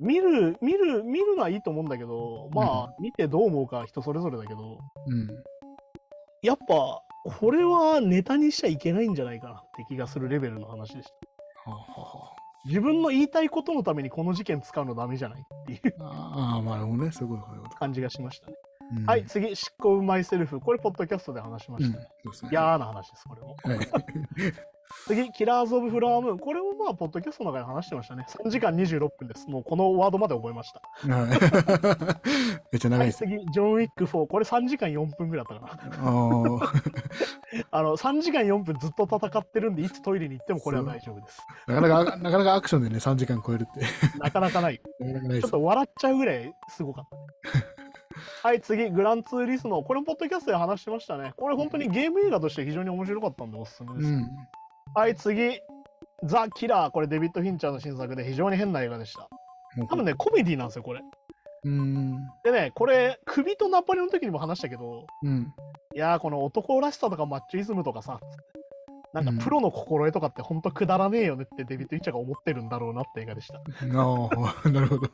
[0.00, 5.28] 見る、見る、見るのはいいと思うんだけど、まあ、見てどう思うかは人それぞれだけど、うん。
[6.42, 7.00] やっぱ、
[7.38, 11.08] これはネタにしちゃいけないんじゃないかなって気がするレベルの話でし
[11.64, 11.70] た。
[11.70, 12.32] はあは
[12.64, 16.62] 自分の言いたいことのためにこの事件使うのダメじゃないっていうあはあ。
[16.62, 17.12] まあ、なるほどね。
[17.12, 17.40] そうい。
[17.78, 18.54] 感じがしましたね。
[18.96, 20.60] うんはい、次、執行マイセルフ。
[20.60, 21.84] これ、ポッドキャストで話しまうん。
[21.84, 22.06] したね。
[22.24, 22.50] そうですね。
[22.52, 23.56] 嫌な話です、これも。
[23.62, 23.78] はい。
[25.06, 26.38] 次、キラーズ・オブ・フラワームーン。
[26.38, 28.26] これもまあ、ポッドキャストの中で話してましたね。
[28.28, 29.48] 3時間26分です。
[29.48, 30.82] もうこのワードまで覚えました。
[31.12, 31.28] はい
[32.72, 33.18] めっちゃ長はいい、です。
[33.18, 34.26] 次、ジョン・ウィック4。
[34.26, 36.02] これ3時間4分ぐらいだったかな。
[37.70, 41.46] あの、3時間4分ずっと戦ってるんで、いつトイレに行ってもこれは大丈夫です。
[41.66, 43.80] なかなか、なかなかアクションでね、3時間超えるって。
[44.18, 44.80] なかなかない。
[45.00, 45.50] なかなかないですちょっ。
[45.50, 47.16] と笑っちゃうぐらいすごかった
[47.58, 47.64] ね。
[48.42, 49.82] はい、次、グランツーリスモ。
[49.82, 51.32] これもポッドキャストで話してましたね。
[51.36, 54.06] これ本当にゲーム映画として非常に面白かったんでおすすめです。
[54.06, 54.28] うん。
[54.94, 55.60] はい、次、
[56.24, 56.90] ザ・キラー。
[56.90, 59.28] これデビッド・フィンチャーの新作で非常に変な映画でした。
[59.88, 61.00] 多分ね、コメディなんですよ、これ。
[61.64, 62.16] うん。
[62.44, 65.52] でね、これ、首とナポレオンの時にも話したけど、うん。
[65.94, 68.20] いやー、この男らしさとかマッチョイズムとかさ、
[69.12, 73.58] なんうんかプロの心得とかって本当くだらねえよねってデビッド・フィンチャーが思ってるんだろうなって映画でした。
[73.58, 73.60] あ
[74.64, 75.08] あ、 なるほど。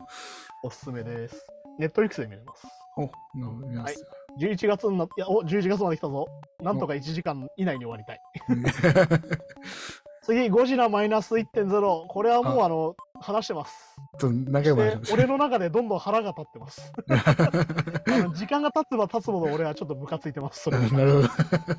[0.63, 1.47] おすすめです。
[1.79, 2.67] ネットリックスで見れます。
[2.97, 3.67] お、なるほど。
[3.67, 4.05] 見ます。
[4.39, 6.27] 11月になって、いや、お、11月まで来たぞ。
[6.63, 8.21] なんとか1時間以内に終わりたい。
[10.23, 12.07] 次、ゴジラマイナス1.0。
[12.07, 13.97] これはもうああの、話してます。
[14.19, 16.93] と何回も話しましで俺の中でどんどん腹が立ってます。
[18.37, 20.65] 時間が経つば経つほど俺はちょっとムカついてます。
[20.65, 20.79] それ。
[20.91, 21.29] なるほ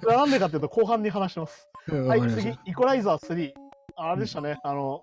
[0.02, 0.18] ど。
[0.18, 1.70] なんでかっていうと後半に話してます。
[1.92, 3.54] わはい、次イコライザー3。
[3.98, 5.02] あれでしたね、あの、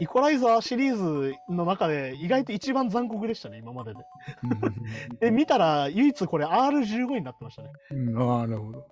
[0.00, 4.00] イコライザーシリーズの中で意外と一番残酷でしたね、今までで。
[5.20, 7.70] で、見たら唯一これ R15 になってましたね。
[7.90, 8.86] なるほど。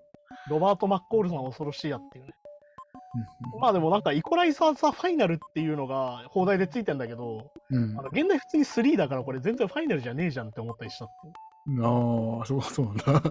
[0.48, 2.34] ロバート・マッコールさん恐ろしいやっていうね。
[2.34, 11.34] うんまあでもなんかイコライザー・ザ・ファイナルっていうのが放題でついてんだけど、うんあの現代普通に3だからこれ全然ファイナルじゃねえじゃんって思ったりしたっていう
[11.82, 13.22] ああ、そうそうなんだ。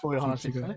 [0.00, 0.76] そういう話でしたね。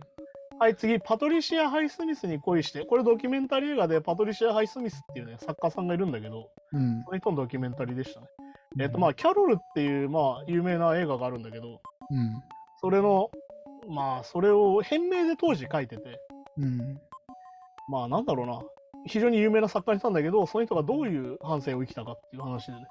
[0.60, 7.04] はい、次、パトリシア・ハイスミスに恋して、これドキュメンタリー映画でパトリシア・ハイスミスっていうね、作家さんがいるんだけど、うん。
[7.04, 8.28] その人のドキュメンタリーでしたね。
[8.80, 11.80] えっ、と、まあ、キャロルっていう、まあ、有名な映画があるんだけど、
[12.10, 12.42] うん。
[12.82, 13.30] それの、
[13.88, 16.20] まあ、それを変名で当時書いてて、
[16.58, 17.00] うん。
[17.88, 18.60] まあ、なんだろうな、
[19.06, 22.88] 非常に有名な作家にしたんだけど、その人がどういう半生を生きたかっていう話でね、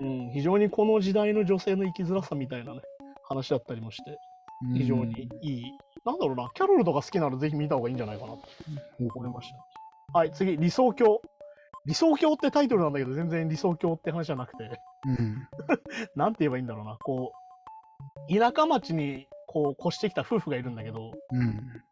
[0.00, 0.08] うん。
[0.08, 2.80] うん、非常にこの時代の女性の生きづらさみたいなね、
[3.24, 4.18] 話だったりもして、
[4.74, 5.62] 非常にいい。
[6.04, 8.42] なんだろうな、キャロルとか好きならぜひ見た方がいいんじゃないかなと
[9.14, 9.50] 思いまし
[10.12, 10.18] た。
[10.18, 11.22] はい、次、理想郷。
[11.84, 15.48] 理想郷ってタイトルなんだけど、全然理想郷って話じゃなくて、うん。
[16.14, 17.32] なんて言えばいいんだろうな、こ
[18.28, 21.82] う、田舎町にこう越してきた夫婦がいるんだけど、うん。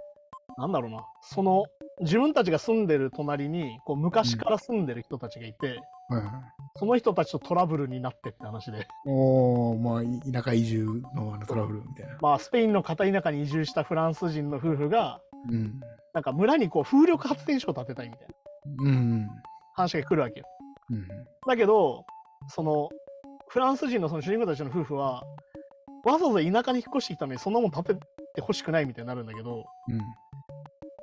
[0.59, 1.65] なんだろうな、その、
[2.01, 5.81] 自分たちが住んでる隣に、こう昔から住んでる人たちがいて、
[6.11, 6.33] はいはい。
[6.77, 12.19] その人たちとトラブルになってって話で、おー、まあ、い田舎移住のトラブルみたいな。
[12.21, 15.81] まあ、スペインの片田舎に移住したフランス人の夫婦が、うん。
[16.13, 19.31] なんか村にこう風力発電所を建てたいみたいなうん。
[19.75, 20.47] 話が来るわけよ。
[20.91, 21.07] うん。
[21.47, 22.05] だけど、
[22.49, 22.89] その、
[23.49, 25.23] フランス人のその主人公たちの夫婦は、
[26.05, 27.95] わざわざ田舎に引っ越してきたのにそんなもん建て
[28.37, 29.65] てほしくないみたいになるんだけど、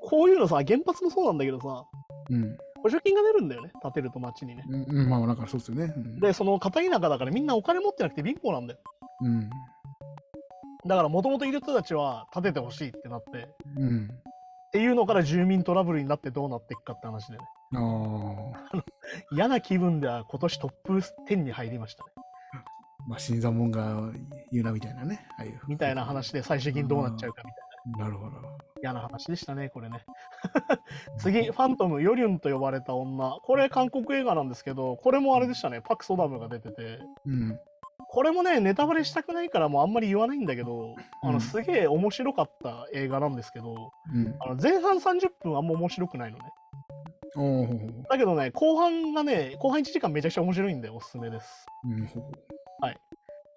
[0.01, 1.85] こういうのさ、原発もそうなんだけどさ、
[2.29, 2.57] うん。
[2.83, 4.63] 補助金が出るんだよね、建てると町にね。
[4.67, 4.83] うん。
[4.83, 5.09] うん。
[5.09, 5.93] まあ、なんかそうですよね。
[5.95, 8.79] うんで、その片田舎だからみんなお金持ってなくて貧乏なんだよ。
[9.21, 9.49] うん。
[10.87, 13.47] だからもともといる人たちは建ててほしいってなって、っ
[13.77, 14.09] うん。
[14.71, 17.45] ていうのから住民トラブルになってどうなっていくかって話でね。
[17.73, 17.79] あ
[18.77, 18.83] あ。
[19.31, 20.93] 嫌な気分では今年トップ
[21.29, 22.11] 10に入りましたね。
[23.07, 24.11] まあ、新参者が
[24.51, 25.25] 言うなみたいなね。
[25.37, 25.61] ああいう。
[25.67, 28.05] みたいな話で最終的にどうなっちゃうかみたいな。
[28.05, 28.56] なるほど。
[28.81, 30.03] 嫌な話でしたね、これね。
[31.17, 33.37] 次、ファントム、ヨリュンと呼ばれた女。
[33.43, 36.99] これ韓国映画なんですけど、これもあれでしたね、パク・ソダムが出てて。
[37.25, 37.59] うん。
[38.09, 44.35] これもね、ネタバレしたくないからもうあんまり言わないんだけど、あうんのすげえ面白かった映画なんですけど、うん。
[44.39, 46.43] あの前半30分あんま面白くないのね。
[48.09, 51.65] だけどね、後半がね、後半1時間めちゃくちゃ面白いんでおすすめです。
[51.83, 52.05] うん。
[52.07, 52.31] ほうほう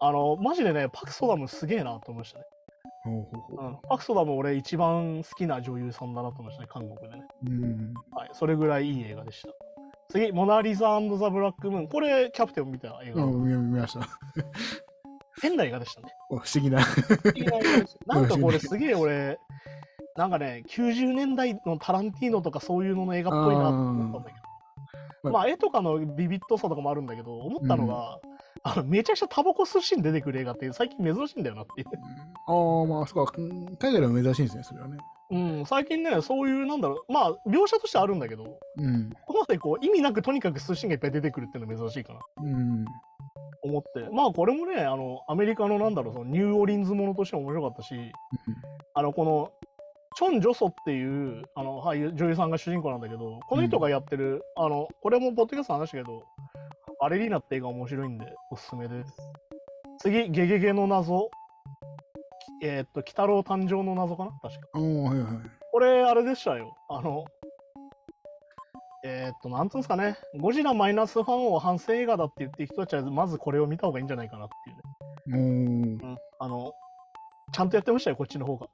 [0.03, 2.47] あの、マジでね、パク・ソダムすげえなと思いましたね。
[3.03, 3.27] ほ
[3.59, 7.25] うん、パク・ソダム俺一番好きな女優さんだなと思いましたね、韓国でね。
[7.45, 7.51] う。
[7.51, 7.95] うん。
[8.11, 9.49] はい、それぐらいいい映画でした。
[10.11, 11.89] 次、モナ・リザザ・ブラック・ムーン。
[11.89, 13.25] これ、キャプテンを見た映画。
[13.25, 14.07] うん、見見ました。
[15.41, 16.09] 変な映画でしたね。
[16.29, 16.81] お不思議な。
[16.81, 19.39] いい映画でした なんかこれすげえ俺、
[20.17, 24.35] なんかね、90年代のタランティーノとかそういうのの映画っぽいなと思ったんだけど。
[24.35, 28.19] うんまあ、絵とかのビビッドさとかもあるんだけど、思ったのが、
[28.63, 31.89] あのめちゃくちゃタバコ吸うシーン出てくる映画って最近珍しいんだよなっていう。
[32.47, 33.33] ああ、まあ、そっか。
[33.37, 34.99] うん海外では珍しいんですね、それはね。
[35.31, 39.11] うん、最近ね、そういう、なんだろう、まあ、描写としてあるんだけど、うん。
[39.11, 42.21] ここまでこう、意味なくとにかく数シーンがいっぱい出てくるっていうのが珍しいかな。
[42.43, 42.85] うん。
[43.63, 44.09] 思って。
[44.13, 47.95] まあこれもね、あの、アメリカのなんだろう、そのニューオーリンズものとしても面白かったし、
[48.95, 49.53] あの、この、
[50.17, 56.25] チョン・ジョソっていうあの俳優女優さんが主人公なんだけど、この人がやってる、あの、これもポッドキャストの話だけど、
[57.01, 59.17] バレリーナって映画面白いんで、おすすめです。
[60.01, 61.31] 次、ゲゲゲの謎。
[62.61, 64.33] きえーっと、鬼太郎誕生の謎かな？
[64.43, 64.79] 確か。
[64.79, 65.37] はいはい。
[65.73, 66.77] これ、あれでしたよ。
[66.91, 67.25] あの、
[69.03, 70.19] えーっと、なんつうんですかね。
[70.39, 74.49] ゴジラマイナスファンを反省映画だって言ってる人たちは、まずこれを見た方がいいんじゃないかなっ
[75.27, 76.03] ていうね。
[76.03, 76.19] うん。
[76.39, 76.75] あの、
[77.51, 78.67] ちゃんとやってましたよ、こっちの方が。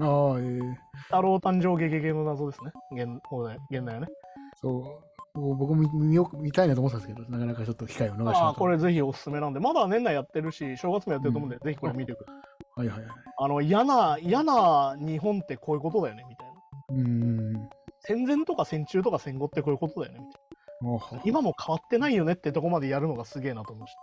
[0.00, 0.60] ああ、ええ
[1.06, 2.70] 太郎誕生ゲゲゲの謎ですね。
[2.92, 3.20] 現
[3.84, 4.06] 代はね。
[4.54, 5.11] そう。
[5.34, 8.54] 僕も見見よ見たいなと思ってたんですけど、なかなかちょっと機会を逃してしああ。
[8.54, 12.42] これぜひおすすめなんで、まだ年内やってるし、正月もやってると思うんで、ぜひこれ見てください。
[12.80, 13.10] はいはいはい。
[13.38, 16.54] あの、嫌な、嫌な日本ってこういうことだよね、みたいな。
[16.90, 17.70] うーん。
[18.00, 20.42] 戦前とか戦中とか戦後ってこういうことだよね、みたい
[21.16, 21.22] な。
[21.24, 24.00] 今も変わってないよねってとこまでやるのがすげえなと思いました。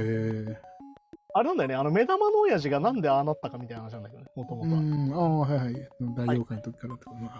[0.00, 0.76] ええ
[1.34, 4.80] あれなんだよね、あの目玉の親父がなんでああなったかみたいな話なんだけどね、もともうとは。
[4.80, 5.12] ん。
[5.12, 5.74] ああ、はいはい。
[6.16, 7.10] 大妖怪の時からとか。
[7.10, 7.30] はい、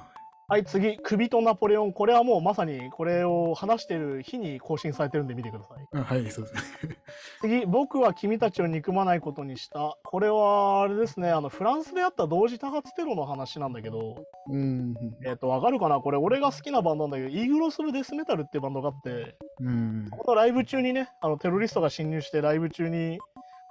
[0.65, 1.93] 次、首とナポレオン。
[1.93, 5.87] これはもうまさにこれを話してる日に更新されてるんで見てください。
[5.93, 6.97] あはい、そうですね。
[7.41, 9.99] 次、僕は君たちを憎まないことにした。
[10.05, 14.95] これは、あれですね、あの、フランスであった同時多発テロの話なんだけど、うん。
[15.25, 16.01] えっ、と、わかるかな？
[16.01, 20.09] これ、俺が好きなバンドなんだけど、イーグロス・オブ・デス・メタルっていうバンドがあって、うん。
[20.11, 23.19] このライブ中にね、あの、テロリストが侵入して、ライブ中に、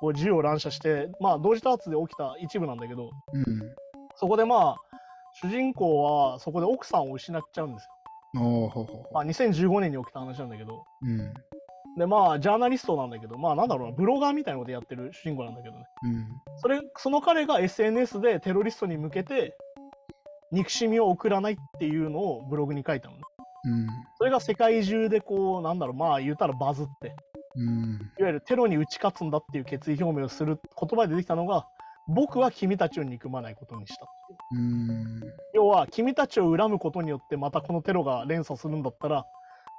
[0.02, 3.76] こう、銃を乱射して、まあ、同時多発で起きた一部なんだけど、うん。
[4.18, 4.82] そこでまあ、
[5.42, 8.40] 主人公は、そこで奥さんを失っちゃうんですよ。
[9.14, 11.08] まあ、2015年に起きた話なんだけど、う。
[11.08, 11.34] うん。
[11.98, 15.86] で、まあ、ジャーナリストなんだけど、まあ、なんだろうな、ブロガーみたいなことやってる主人公なんだけどね。
[16.04, 16.28] うん。
[16.58, 19.56] それ、その彼が SNS でテロリストに向けて、
[20.52, 23.22] 憎しみを送らないっていうのをブログに書いたのね。
[23.66, 23.88] うん。
[24.18, 27.16] それが世界中でこう、なんだろう、まあ言うたらバズって、
[27.56, 28.12] うん。
[28.20, 31.66] いわゆるテロに打ち勝つんだっていう決意表明をする言葉でできたのが、
[32.08, 34.08] 僕は君たちを憎まないことにした。
[35.54, 39.26] 要は、君たちを恨むことによってまたこのテロが連鎖するんだったら、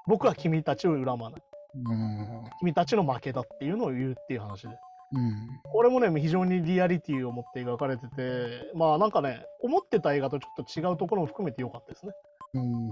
[0.07, 1.43] 僕は君たちを恨まない。
[1.85, 2.45] うん。
[2.59, 4.69] 君たちの負けだっていうのを言うっていう話で。
[5.13, 5.49] うん。
[5.73, 12.13] これもね、非常にリアリティを持って描かれてて、まあなんかね、思ってた映画とちょっと違うところも含めて良かったですね。
[12.55, 12.89] うん。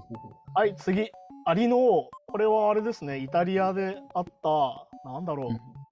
[0.54, 1.10] はい、次。
[1.46, 2.10] アリの王。
[2.26, 5.50] これはあれですね、イタリアであった、なんだろう。
[5.50, 5.83] うん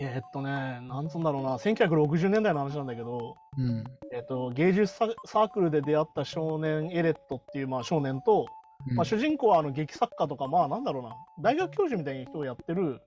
[0.00, 3.84] えーっとね、なんつうんだろうな、1960年代の話なんだけど、うん。
[4.12, 8.46] えーっと、芸術ササークルで出会った少年エレットっていう、まあ、少年と、
[8.94, 13.00] まあ、主人公はあの劇作家とか、まあなんだろうな、大学教授みたいな人をやってる、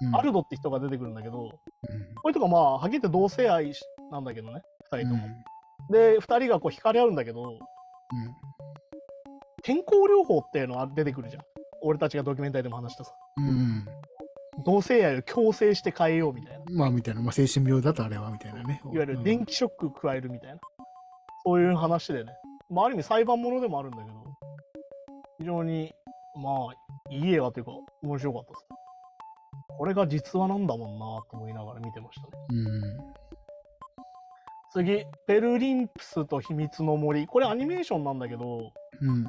[0.00, 0.16] うん。
[0.16, 1.50] アルドって人が出てくるんだけど、うん。
[2.22, 5.26] これとかまあ、はっきり言って同性愛しなんだけどね、二人とも。
[5.90, 7.58] うで、二人がこう惹かれ合うんだけど、ん。
[9.62, 11.42] 健康療法っていうのが出てくるじゃん。
[11.82, 13.12] 俺たちがドキュメンタリーでも話したさ。
[13.36, 13.86] うん。
[14.64, 16.64] 同性愛を強制して変えようみたいな。
[16.70, 17.22] いまあ、みたいな。
[17.22, 18.80] まあ、精神病だとあれは、みたいなね。
[18.84, 20.60] わゆる電気ショック加えるみたいな。
[21.44, 22.32] そういう話でね。
[22.70, 24.24] まあ、ある意味裁判ものでもあるんだけど、
[25.38, 25.92] 非常に、
[26.36, 27.72] まあ、いい映画というか、
[28.02, 28.66] 面白かったです。
[29.78, 30.98] これが実話なんだもんな
[31.30, 32.32] と思いながら見てましたね。
[32.50, 33.14] うん。
[34.72, 37.26] 次、ペルリンプスと秘密の森。
[37.26, 39.24] これアニメーションなんだけど、うん。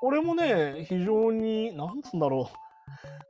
[0.00, 2.67] これもね、非常に、なんつうんだろう。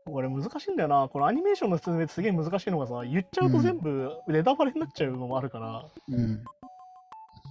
[0.08, 1.08] これ難しいんだよな。
[1.08, 6.44] これアニメーションの説明すげえ難しいのがさ、言っちゃうと全部ネタバレになっちゃうのもあるから、うん。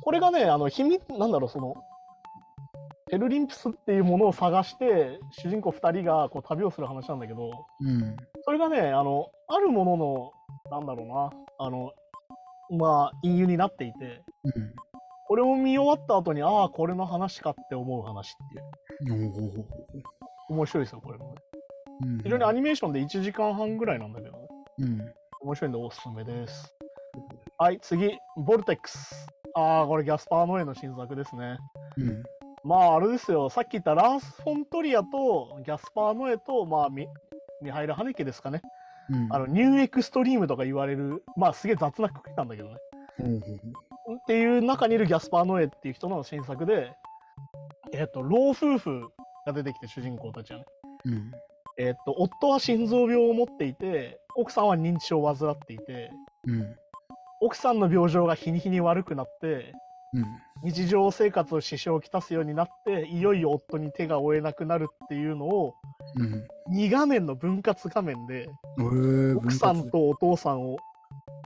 [0.02, 1.76] これがね、あの、秘密、なんだろう、その、
[3.10, 7.52] ペルリンプスっていうものを探して、主人公2人がこう旅をする話なんだけど、
[7.82, 8.16] うん。
[8.44, 10.32] それがね、あの、あるものの、
[10.72, 11.30] なんだろうな、
[11.60, 11.92] あの、
[12.78, 14.74] まあ、隠喩になっていて、うん。
[15.28, 19.26] これを見終わった後に、ああ、これの話かって思う話っていう。
[20.50, 21.36] 面白いですよ、これもね。
[22.04, 24.48] うん非常にアニメーションで1時間半ぐらいなんだけどね。
[24.80, 25.14] うん。
[25.42, 26.74] 面白いんでおすすめです。
[27.58, 29.28] はい、次、ボルテックス。
[29.56, 31.58] ああ、これギャスパー・ノエの新作ですね。
[31.98, 32.24] うん。
[32.64, 37.08] まあ、あれですよ、さっき言ったラース・フォントリアとギャスパー・ノエと、まあ、ミ
[37.62, 38.62] ミハイル・ハネケですかね。
[39.10, 39.28] うん。
[39.32, 42.76] あの、ニューエクストリームとか言われる、まあ、すげえ雑なくくりなんだけどね。
[43.18, 46.94] ほうほうっていう中にいるギャスパー・ノエっていう人の新作で、
[47.94, 49.10] えっ、と、老夫婦
[49.46, 50.66] が出てきて、主人公たちはね。
[51.06, 51.32] うん。
[51.78, 56.12] えっ、と、夫は心臓病を持っていて、奥さんは認知症を患っていて、
[56.46, 56.76] うん。
[57.40, 59.74] 奥さんの病状が日に日に悪くなって、
[60.14, 60.26] うん。
[60.64, 65.76] 日常生活を支障をきたすようになって、いよいよ夫に手が負えなくなるっていうのを、
[66.16, 66.48] うん。
[66.76, 68.50] 2画面の分割画面で、
[68.80, 70.78] えー、奥さんとお父さんを、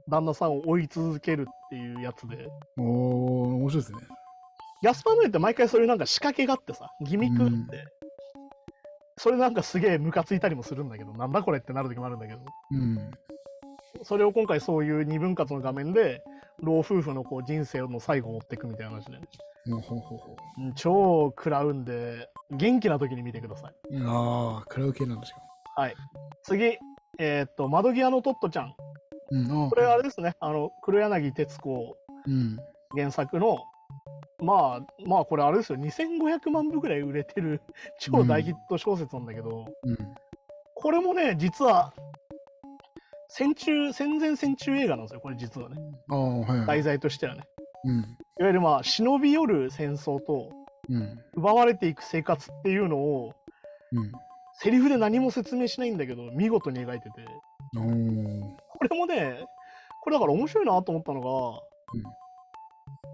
[0.08, 4.00] 旦那さんを追い続けるっていうやつで、おお面白いですね。
[4.82, 7.86] ギャスパーノエって毎回そういうなんか仕掛けがあってさ、ギミックって、
[9.22, 12.40] それなんかすげえムカついたりもするんだけど、なんだこれってなる時もあるんだけど、
[12.72, 13.12] うん。
[14.02, 16.24] それを今回そういう二分割の画面で、
[16.60, 19.20] 老夫婦のこう人生の最後を追っていくみたいな話で、ね、
[19.80, 20.02] ほ
[20.58, 23.96] うん超食らうんで、元気な時に見てください。
[23.96, 24.10] う。
[24.10, 25.38] ああ、カラオケなんですよ。
[25.76, 25.96] はい。
[26.42, 26.80] 次、
[27.20, 28.74] えーっと、窓際のトットちゃん。
[29.30, 31.96] うん、あこれあれですね、あの、黒柳徹子
[32.26, 32.58] うん。
[32.96, 33.60] 原作の、
[34.42, 37.62] まあ、まあこれあれですよ、2500万部ぐらい売れてる
[38.00, 39.98] 超大ヒット小説なんだけど、うん。
[40.76, 41.94] これもね、実は、
[43.30, 45.78] 戦中、戦前戦中映画なんですよ、これ実はね。
[46.08, 46.66] はいはい。
[46.66, 47.44] 題材としてはね。
[47.86, 48.00] うん。
[48.00, 48.02] い
[48.40, 50.50] わゆるまあ、忍び寄る戦争と、
[50.90, 51.20] うん。
[51.34, 53.34] 奪われていく生活っていうのを、
[53.92, 54.12] うん。
[54.54, 57.26] セリフで何も説明しないんだけど、見事に描いてて。
[57.74, 59.46] これもね、
[60.02, 61.62] これだから面白いなと思ったのが、
[61.94, 62.21] うん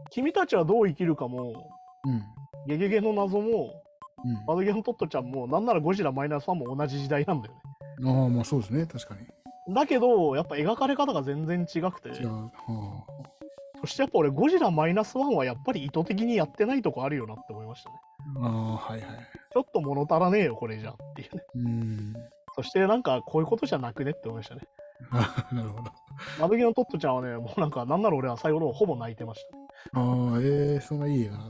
[0.10, 1.70] 君たちはどう生きるかも、
[2.06, 2.24] うん。
[2.68, 3.84] ゲゲゲの謎も、
[4.24, 4.46] うん。
[4.48, 7.62] 窓際のトットちゃんも、なんならゴジラマイナス1も同じ時代なんだよね。
[8.06, 9.74] ああ、まあそうですね、確かに。
[9.74, 12.28] だけど、やっぱ描かれ方が全然違くて、違う。
[12.28, 13.04] は
[13.82, 17.96] そしてやっぱ俺、ゴジラマイナス1はやっぱり意図的にやってないとこあるよなって思いましたね。
[18.42, 18.48] あ。
[18.48, 19.10] ああ、はいはい。
[19.54, 21.44] ちょっと物足らねえよ、これじゃっていうね。
[21.56, 22.14] うん。
[22.56, 24.62] そしてなんか、こういうことじゃなくねって思いましたね。
[25.12, 25.92] あ なるほど。
[26.40, 29.67] 窓際のトットちゃんはね、もうなんか、なんなら俺は最後の方ほぼ泣いてました。
[29.94, 31.50] ああ、ええそんないい映画な。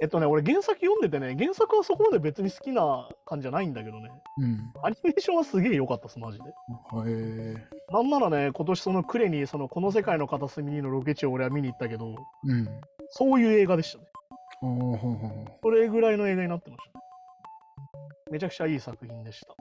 [0.00, 4.72] えっとね、俺原作読んでてね、原作はそこまで別に好きな感じじゃないんだけどね、うん。
[4.82, 6.44] アニメーションはすげえ良かったです、マジで。
[6.90, 12.06] あええなんならね、今年そのクレに、そのこの世界の片隅にのロケ地を俺は見に行ったけど、
[12.44, 12.68] うん。
[13.10, 14.04] そういう映画でしたね。
[14.62, 17.04] ああ、ほうほうほうそれぐらいの映画になってましたね。
[18.32, 19.54] めちゃくちゃいい作品でした。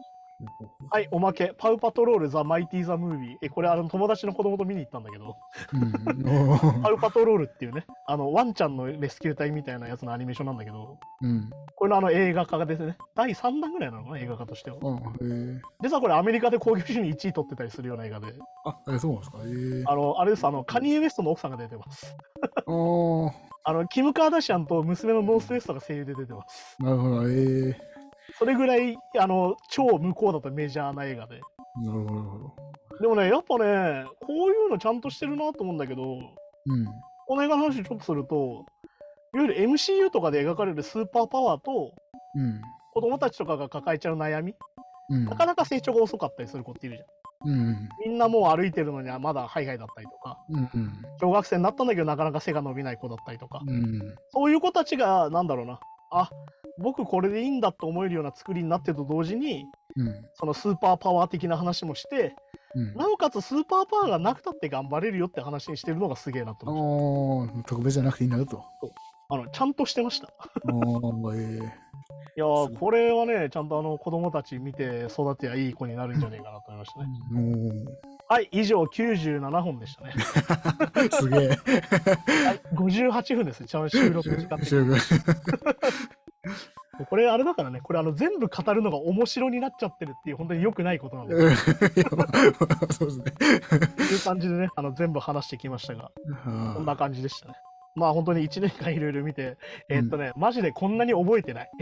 [0.93, 3.37] はい、おまけ、パウパトロール・ザ・マイティー・ザ・ムービー。
[3.41, 5.35] え、これ、あの友達の子供と見に行ったんだけど、
[5.73, 5.77] う
[6.19, 6.81] ん。
[6.83, 11.49] パウパトロールっていうね、あの、ワンちゃんのレスキュー隊みたいなやつのアニメーションなんだけど、うん。
[11.75, 12.95] これのあの映画化ですね。
[13.15, 14.77] 第3弾ぐらいなのかな、映画化としては。
[15.81, 18.27] でさ、これアメリカで興行収入1位取ってたりするような映画で、
[18.63, 19.39] あ、えそうなんですか？
[19.45, 19.49] え
[19.81, 22.15] えあの、あれです、あの、カニエ・ウェストの奥さんが出てます。
[22.67, 22.69] あ
[23.73, 26.75] の、キム・カーダシアンと娘のノースウェストが声優で出てます。
[26.79, 27.27] なるほど。
[27.27, 27.92] ええ
[28.37, 31.41] それぐらい、あの、超向こうだとメジャーな映画で。
[31.83, 32.55] なるほど、なるほど。
[33.01, 36.85] でもね、やっぱね、こういうのちゃんとしてるなと思うんだけど、うん。
[37.27, 38.65] この映画の話ちょっとすると、
[39.33, 41.93] いわゆる MCU とかで描かれるスーパーパワーと、
[42.35, 42.61] うん。
[42.93, 44.55] 子供たちとかが抱えちゃう悩み、
[45.09, 45.25] うん。
[45.25, 47.07] なかなか成長が遅かったりする子っているじゃん。
[47.45, 47.89] うん。
[48.05, 50.57] みんなもう歩いてるのにはまだハイハイだったりとか、うん。
[50.57, 50.91] うん。
[51.19, 54.15] 小学生になったんだけどなかなか背が伸びない子だったりとか、うん。
[54.31, 55.79] そういう子たちが、なんだろうな、
[56.11, 56.29] あ
[56.79, 59.65] 僕これでいいんだと思えるような作りになってると同時に、
[59.95, 60.25] うん。
[60.33, 62.35] そのスーパーパワー的な話もして、
[62.75, 62.93] うん。
[62.95, 68.57] なおかつスーパーパワーがなくたって頑張れるよって話にしてるのがすげえなと思いましああ、特別じゃなくていいんだよと。
[68.57, 68.63] た。
[69.35, 70.27] あのちゃんとしてました。
[70.27, 71.59] ああ、え
[72.35, 77.07] いやー、これはね、ちゃんとあの子供たち見て育てやいい子になるんじゃないかなと思いましたね。
[77.31, 77.91] えも
[78.27, 80.13] はい、以上97本でしたね。
[80.15, 80.19] う、
[81.15, 81.47] すげえ。
[81.53, 81.57] はい、
[82.73, 83.65] 58分です。
[83.65, 84.97] ちゃんと収録時間的に
[87.09, 91.35] これあれだからね、これあの全部語るのが面白になっちゃってるっていう本当に良くないことなんで、
[92.93, 93.31] そうですね。
[93.97, 96.11] という感じでね、あの全部話してきましたが、
[96.75, 97.55] こんな感じでしたね。
[97.95, 99.57] まあ本当に1年間いろいろ見て、
[99.89, 101.71] えーっとね、マジでこんなに覚えてない。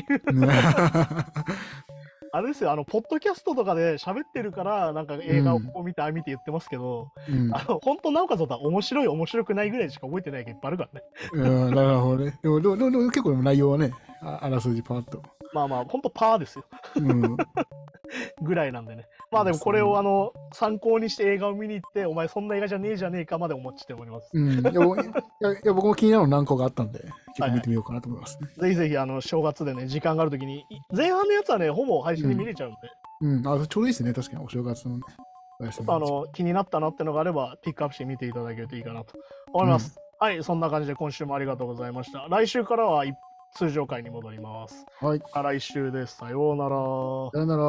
[2.34, 11.06] あれですよ、あの、ポッドキャストとかで喋ってるから、なんか映画をこう見て、ああ見て言ってますけど、うんあの、本当なおかつだ面白い、面白くないぐらいしか覚えてないがいっぱいあるからね。
[11.34, 12.40] うんなるほどね。
[12.42, 13.92] でも、でもでもでも結構内容はね、
[14.22, 15.22] ああらすじパーッと。
[15.54, 16.66] まあまあ、本当パーですよ。
[16.96, 17.38] うん。
[18.42, 19.06] ぐらいなんでね。
[19.32, 24.30] まあでもこれをあの、参考にして映画を見に行って、お前そんな映画じゃねえじゃねえかまで思っちております。
[24.34, 25.10] うん、いや僕い
[25.40, 32.78] やいや僕も気になるの何個かあったんで、結構見てみようかなと思います、ねぜひぜひ、あの、正月でね、時間があるときに、い前半のやつはね、ほぼ配信で見れちゃうんで、
[33.22, 35.04] うん、あちょうどいいですね、確かにお正月のね。
[35.88, 39.14] あの、気になったなってのがあれば、ピックアップして見ていただけるといいかなと
[39.54, 39.96] 思います。
[40.20, 42.28] はい、そんな感じで今週もありがとうございました。
[42.30, 43.16] 来週からは一
[43.56, 44.86] 通常回に戻ります。
[45.00, 46.18] はい、来週です。
[46.18, 46.70] さようなら。
[47.32, 47.62] さよなら。